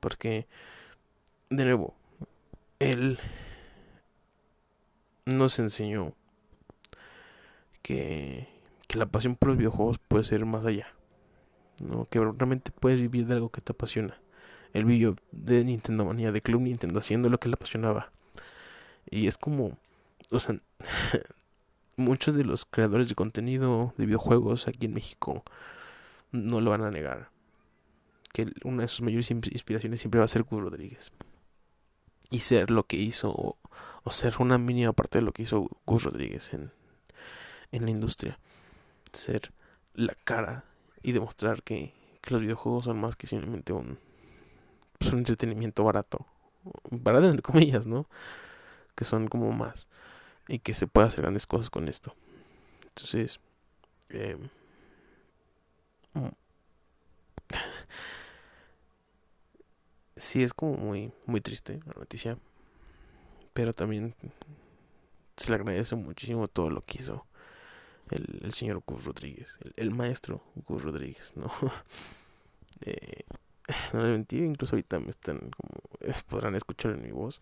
[0.00, 0.46] Porque,
[1.56, 1.94] de nuevo,
[2.78, 3.18] él
[5.24, 6.14] nos enseñó
[7.82, 8.52] que
[8.92, 10.86] que la pasión por los videojuegos puede ser más allá.
[11.82, 12.06] ¿no?
[12.10, 14.20] Que realmente puedes vivir de algo que te apasiona.
[14.74, 18.12] El vídeo de Nintendo Manía, de Club Nintendo, haciendo lo que le apasionaba.
[19.10, 19.78] Y es como,
[20.30, 20.60] o sea,
[21.96, 25.42] muchos de los creadores de contenido de videojuegos aquí en México
[26.30, 27.30] no lo van a negar.
[28.34, 31.12] Que una de sus mayores inspiraciones siempre va a ser Gus Rodríguez.
[32.32, 33.58] Y ser lo que hizo, o,
[34.02, 36.72] o ser una mínima parte de lo que hizo Gus Rodríguez en,
[37.70, 38.40] en la industria
[39.12, 39.52] ser
[39.94, 40.64] la cara
[41.02, 41.94] y demostrar que,
[42.28, 43.98] los videojuegos son más que simplemente un,
[44.98, 46.24] pues, un entretenimiento barato.
[46.88, 48.06] Barato entre comillas, ¿no?
[48.94, 49.88] Que son como más.
[50.46, 52.14] Y que se puede hacer grandes cosas con esto.
[52.86, 53.40] Entonces,
[54.10, 54.38] eh,
[60.22, 62.38] sí es como muy, muy triste la noticia.
[63.52, 64.14] Pero también
[65.36, 67.26] se le agradece muchísimo todo lo que hizo
[68.10, 71.52] el, señor Gus Rodríguez, el, maestro Gus Rodríguez, ¿no?
[72.84, 73.26] Eh,
[73.92, 77.40] no le mentí, incluso ahorita me están como, eh, podrán escuchar en mi voz.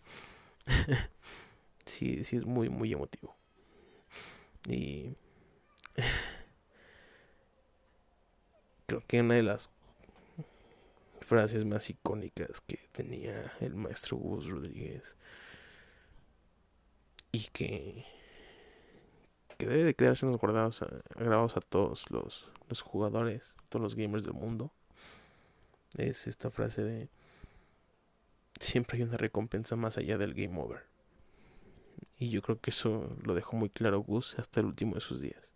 [1.86, 3.34] sí, sí es muy, muy emotivo.
[4.68, 5.14] Y
[8.86, 9.70] creo que una de las
[11.30, 15.16] frases más icónicas que tenía el maestro Gus Rodríguez
[17.30, 18.04] y que
[19.56, 24.32] que debe de quedarse guardados, grabados a todos los, los jugadores, todos los gamers del
[24.32, 24.72] mundo,
[25.96, 27.08] es esta frase de
[28.58, 30.84] siempre hay una recompensa más allá del game over.
[32.18, 35.20] Y yo creo que eso lo dejó muy claro Gus hasta el último de sus
[35.20, 35.48] días.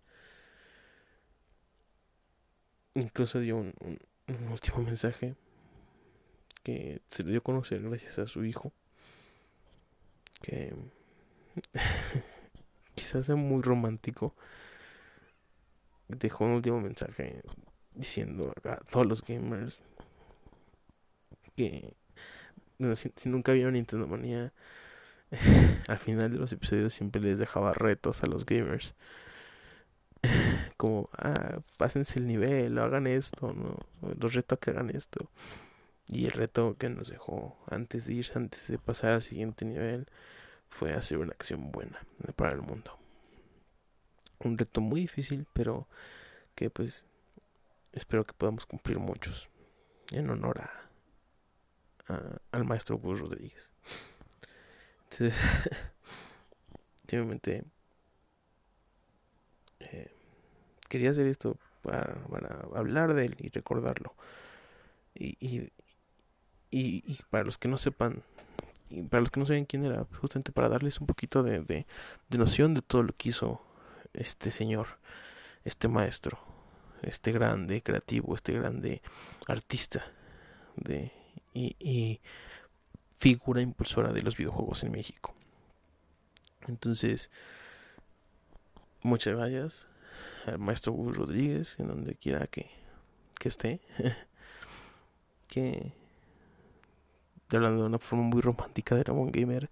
[2.94, 3.74] Incluso dio un,
[4.28, 5.34] un último mensaje
[6.64, 8.72] que se le dio a conocer gracias a su hijo.
[10.42, 10.74] Que
[12.96, 14.34] quizás sea muy romántico,
[16.08, 17.42] dejó un último mensaje
[17.94, 19.84] diciendo a todos los gamers
[21.56, 21.94] que
[22.94, 24.52] si, nunca vieron Nintendo Manía,
[25.88, 28.94] al final de los episodios siempre les dejaba retos a los gamers.
[30.76, 33.76] Como, ah, pásense el nivel, o hagan esto, ¿no?
[34.18, 35.30] Los reto a que hagan esto.
[36.08, 40.06] Y el reto que nos dejó antes de irse, antes de pasar al siguiente nivel,
[40.68, 42.04] fue hacer una acción buena
[42.36, 42.98] para el mundo.
[44.40, 45.88] Un reto muy difícil, pero
[46.54, 47.06] que pues
[47.92, 49.48] espero que podamos cumplir muchos
[50.10, 53.72] en honor a, al maestro Gus Rodríguez.
[55.04, 55.34] Entonces,
[57.08, 57.64] simplemente
[59.80, 60.12] eh,
[60.88, 64.14] quería hacer esto para, para, hablar de él y recordarlo.
[65.14, 65.70] Y, y,
[66.78, 68.22] y para los que no sepan
[68.90, 71.86] y para los que no saben quién era, justamente para darles un poquito de, de,
[72.38, 73.60] noción de todo lo que hizo
[74.12, 74.86] este señor,
[75.64, 76.38] este maestro,
[77.02, 79.02] este grande creativo, este grande
[79.48, 80.04] artista
[80.76, 81.12] de,
[81.52, 82.20] y, y
[83.16, 85.34] figura impulsora de los videojuegos en México.
[86.68, 87.30] Entonces,
[89.02, 89.88] muchas gracias
[90.46, 92.70] al maestro Hugo Rodríguez, en donde quiera que,
[93.38, 93.80] que esté.
[95.48, 95.92] que
[97.52, 99.70] hablando de una forma muy romántica de Ramón Gamer,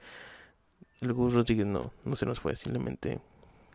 [1.00, 3.20] el Gus Rodríguez no, no se nos fue, simplemente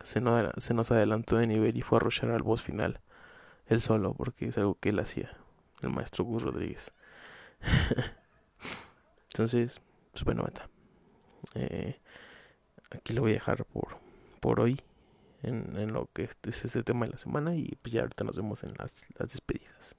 [0.02, 3.00] se nos, adelantó de nivel y fue a arrochar al boss final,
[3.66, 5.36] él solo, porque es algo que él hacía,
[5.82, 6.92] el maestro Gus Rodríguez.
[9.28, 9.82] Entonces,
[10.14, 10.68] super noventa.
[11.54, 12.00] Eh,
[12.90, 13.98] aquí lo voy a dejar por,
[14.40, 14.80] por hoy
[15.42, 18.36] en, en lo que es este tema de la semana y pues ya ahorita nos
[18.36, 19.94] vemos en las, las despedidas.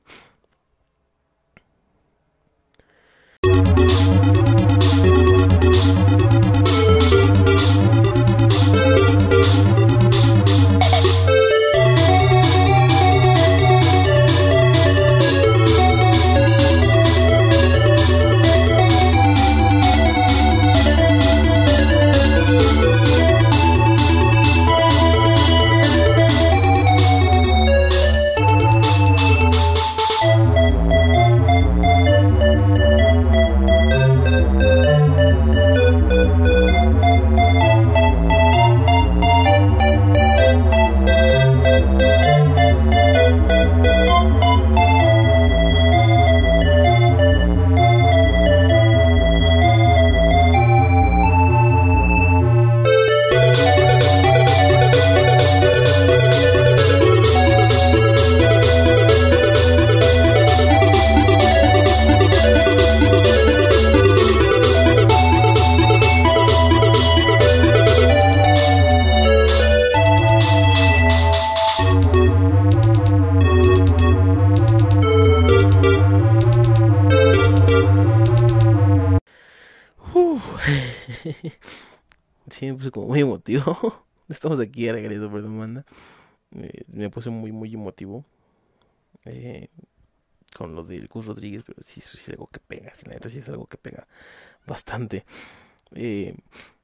[96.02, 96.34] Eh,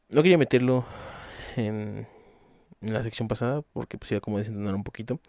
[0.10, 0.84] no quería meterlo
[1.56, 2.06] en,
[2.82, 5.22] la sección pasada porque pues iba como a un poquito.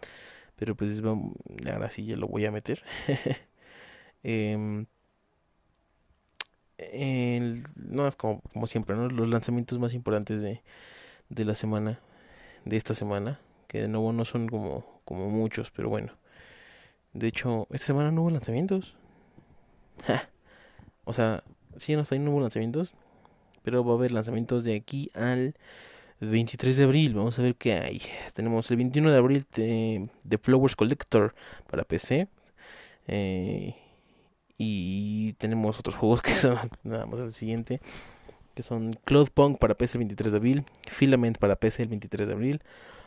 [0.57, 1.01] Pero pues
[1.71, 2.83] ahora sí ya lo voy a meter.
[4.23, 4.83] eh,
[7.75, 8.95] no es como, siempre.
[8.95, 10.63] Los lanzamientos más importantes de,
[11.29, 12.01] de la semana,
[12.65, 16.13] de esta semana, que de nuevo no son como, como muchos, pero bueno.
[17.13, 18.97] De hecho, esta semana no hubo lanzamientos.
[21.05, 21.43] o sea,
[21.77, 22.93] sí, no, no hubo lanzamientos,
[23.67, 25.53] pero va a haber lanzamientos de aquí al
[26.21, 27.13] 23 de abril.
[27.15, 28.01] Vamos a ver qué hay.
[28.33, 31.35] Tenemos el 21 de abril de, Flowers Collector
[31.69, 32.29] para PC.
[33.09, 33.75] Eh,
[34.57, 37.81] y tenemos otros juegos que son nada más el siguiente.
[38.55, 40.65] Que son Cloudpunk para PC el 23 de abril.
[40.89, 42.61] Filament para PC el 23 de abril.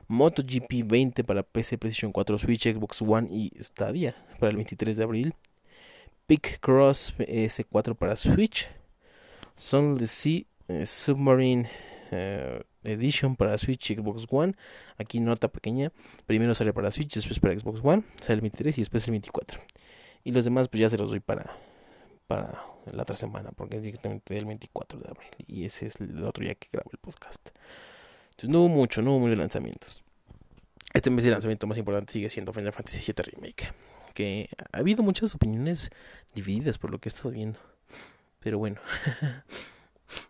[0.09, 5.05] MotoGP 20 para PC, PlayStation 4, Switch, Xbox One y Stadia para el 23 de
[5.05, 5.35] abril.
[6.27, 8.69] Pick Cross S4 para Switch.
[9.57, 11.69] Sunless Sea eh, Submarine
[12.13, 14.55] eh, Edition para Switch y Xbox One.
[14.99, 15.93] Aquí nota pequeña.
[16.27, 18.05] Primero sale para Switch, después para Xbox One.
[18.21, 19.61] Sale el 23 y después el 24.
[20.25, 21.57] Y los demás pues ya se los doy para,
[22.27, 22.63] para
[22.93, 25.31] la otra semana, porque es directamente del 24 de abril.
[25.47, 27.51] Y ese es el otro día que grabo el podcast.
[28.31, 30.03] Entonces no hubo mucho, no hubo muchos lanzamientos.
[30.93, 33.73] Este mes el lanzamiento más importante sigue siendo Final Fantasy VII Remake.
[34.15, 35.91] Que ha habido muchas opiniones
[36.35, 37.59] divididas por lo que he estado viendo.
[38.41, 38.81] Pero bueno.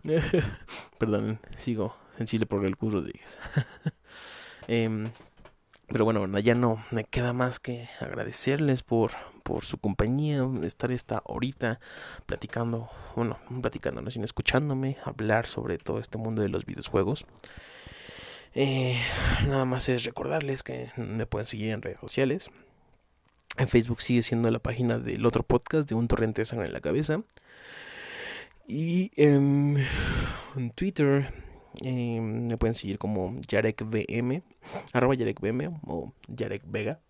[0.99, 3.39] Perdón, sigo sensible por el Gus Rodríguez.
[4.69, 5.11] eh,
[5.91, 9.11] pero bueno, ya no me queda más que agradecerles por,
[9.43, 11.81] por su compañía, estar esta horita
[12.27, 17.27] platicando, bueno, platicando, no, sino escuchándome hablar sobre todo este mundo de los videojuegos.
[18.55, 19.01] Eh,
[19.49, 22.51] nada más es recordarles que me pueden seguir en redes sociales.
[23.57, 26.73] En Facebook sigue siendo la página del otro podcast de Un Torrente de Sangre en
[26.73, 27.23] la Cabeza.
[28.71, 29.77] Y en
[30.77, 31.35] Twitter
[31.83, 34.43] eh, me pueden seguir como YarekBM,
[34.93, 37.01] arroba YarekBM o Yarek Vega,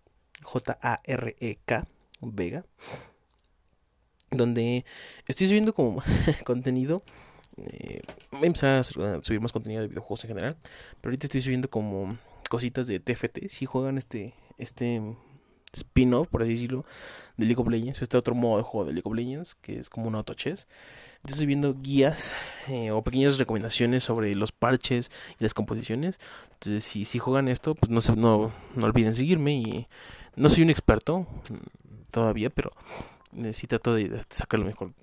[0.41, 1.87] J-A-R-E-K
[2.21, 2.65] Vega,
[4.31, 4.85] donde
[5.27, 6.01] estoy subiendo como
[6.45, 7.03] contenido.
[7.57, 8.01] Eh,
[8.31, 10.57] voy a a subir más contenido de videojuegos en general,
[10.99, 12.17] pero ahorita estoy subiendo como
[12.49, 13.49] cositas de TFT.
[13.49, 15.15] Si juegan este, este
[15.73, 16.85] spin-off, por así decirlo,
[17.37, 19.89] de League of Legends, este otro modo de juego de League of Legends, que es
[19.89, 20.67] como un auto chess.
[21.27, 22.33] Estoy viendo guías
[22.67, 26.19] eh, o pequeñas recomendaciones sobre los parches y las composiciones.
[26.53, 29.87] Entonces, si, si juegan esto, pues no, se, no, no olviden seguirme.
[30.35, 32.71] No soy un experto mm, todavía, pero
[33.53, 34.93] sí trato de sacar lo mejor.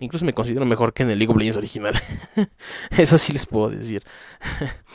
[0.00, 1.94] Incluso me considero mejor que en el League of Legends original.
[2.90, 4.02] Eso sí les puedo decir.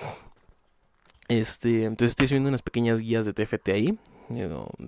[1.30, 3.98] este, entonces estoy subiendo unas pequeñas guías de TFT ahí.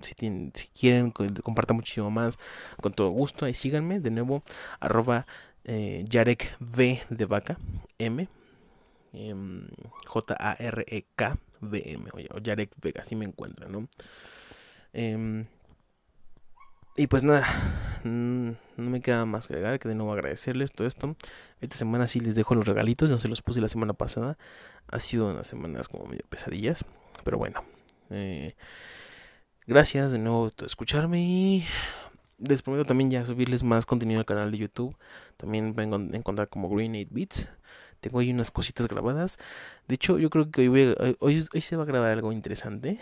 [0.02, 2.38] Si, quieren, compartan muchísimo más.
[2.82, 3.46] Con todo gusto.
[3.46, 4.00] Ahí síganme.
[4.00, 4.44] De nuevo,
[4.80, 5.26] arroba
[5.68, 7.58] eh, Yarek V de vaca,
[8.00, 8.28] M,
[9.14, 9.68] em,
[10.06, 12.40] J-A-R-E-K, V-M, o
[12.82, 13.88] Vega, así me encuentran, ¿no?
[14.94, 15.46] Em,
[16.96, 17.46] y pues nada,
[18.04, 21.16] no me queda más que agregar que de nuevo agradecerles todo esto.
[21.62, 24.38] Esta semana sí les dejo los regalitos, no se los puse la semana pasada.
[24.88, 26.86] Ha sido unas semanas como medio pesadillas,
[27.24, 27.64] pero bueno.
[28.10, 28.56] Eh,
[29.68, 31.66] gracias de nuevo por escucharme y
[32.40, 34.96] les prometo también ya subirles más contenido al canal de YouTube.
[35.36, 37.50] También vengo a encontrar como Green 8 Bits.
[38.00, 39.38] Tengo ahí unas cositas grabadas.
[39.88, 43.00] De hecho, yo creo que hoy, hoy, hoy, se va a grabar algo interesante.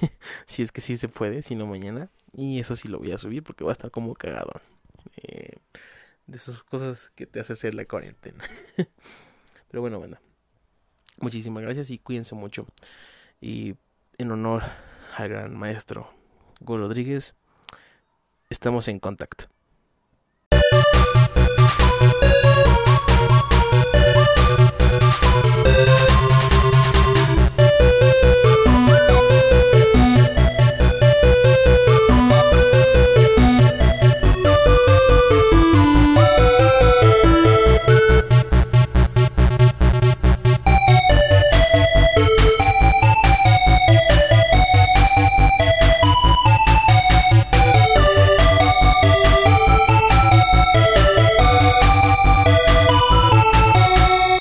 [0.46, 2.10] si es que sí se puede, si no mañana.
[2.32, 4.60] Y eso sí lo voy a subir porque va a estar como cagado.
[5.18, 5.56] Eh,
[6.26, 8.42] de esas cosas que te hace hacer la cuarentena.
[9.70, 10.16] Pero bueno, bueno.
[11.20, 12.66] Muchísimas gracias y cuídense mucho.
[13.40, 13.74] Y
[14.16, 14.62] en honor
[15.18, 16.14] al gran maestro
[16.60, 17.34] Go Rodríguez
[18.50, 19.46] estamos en contacto.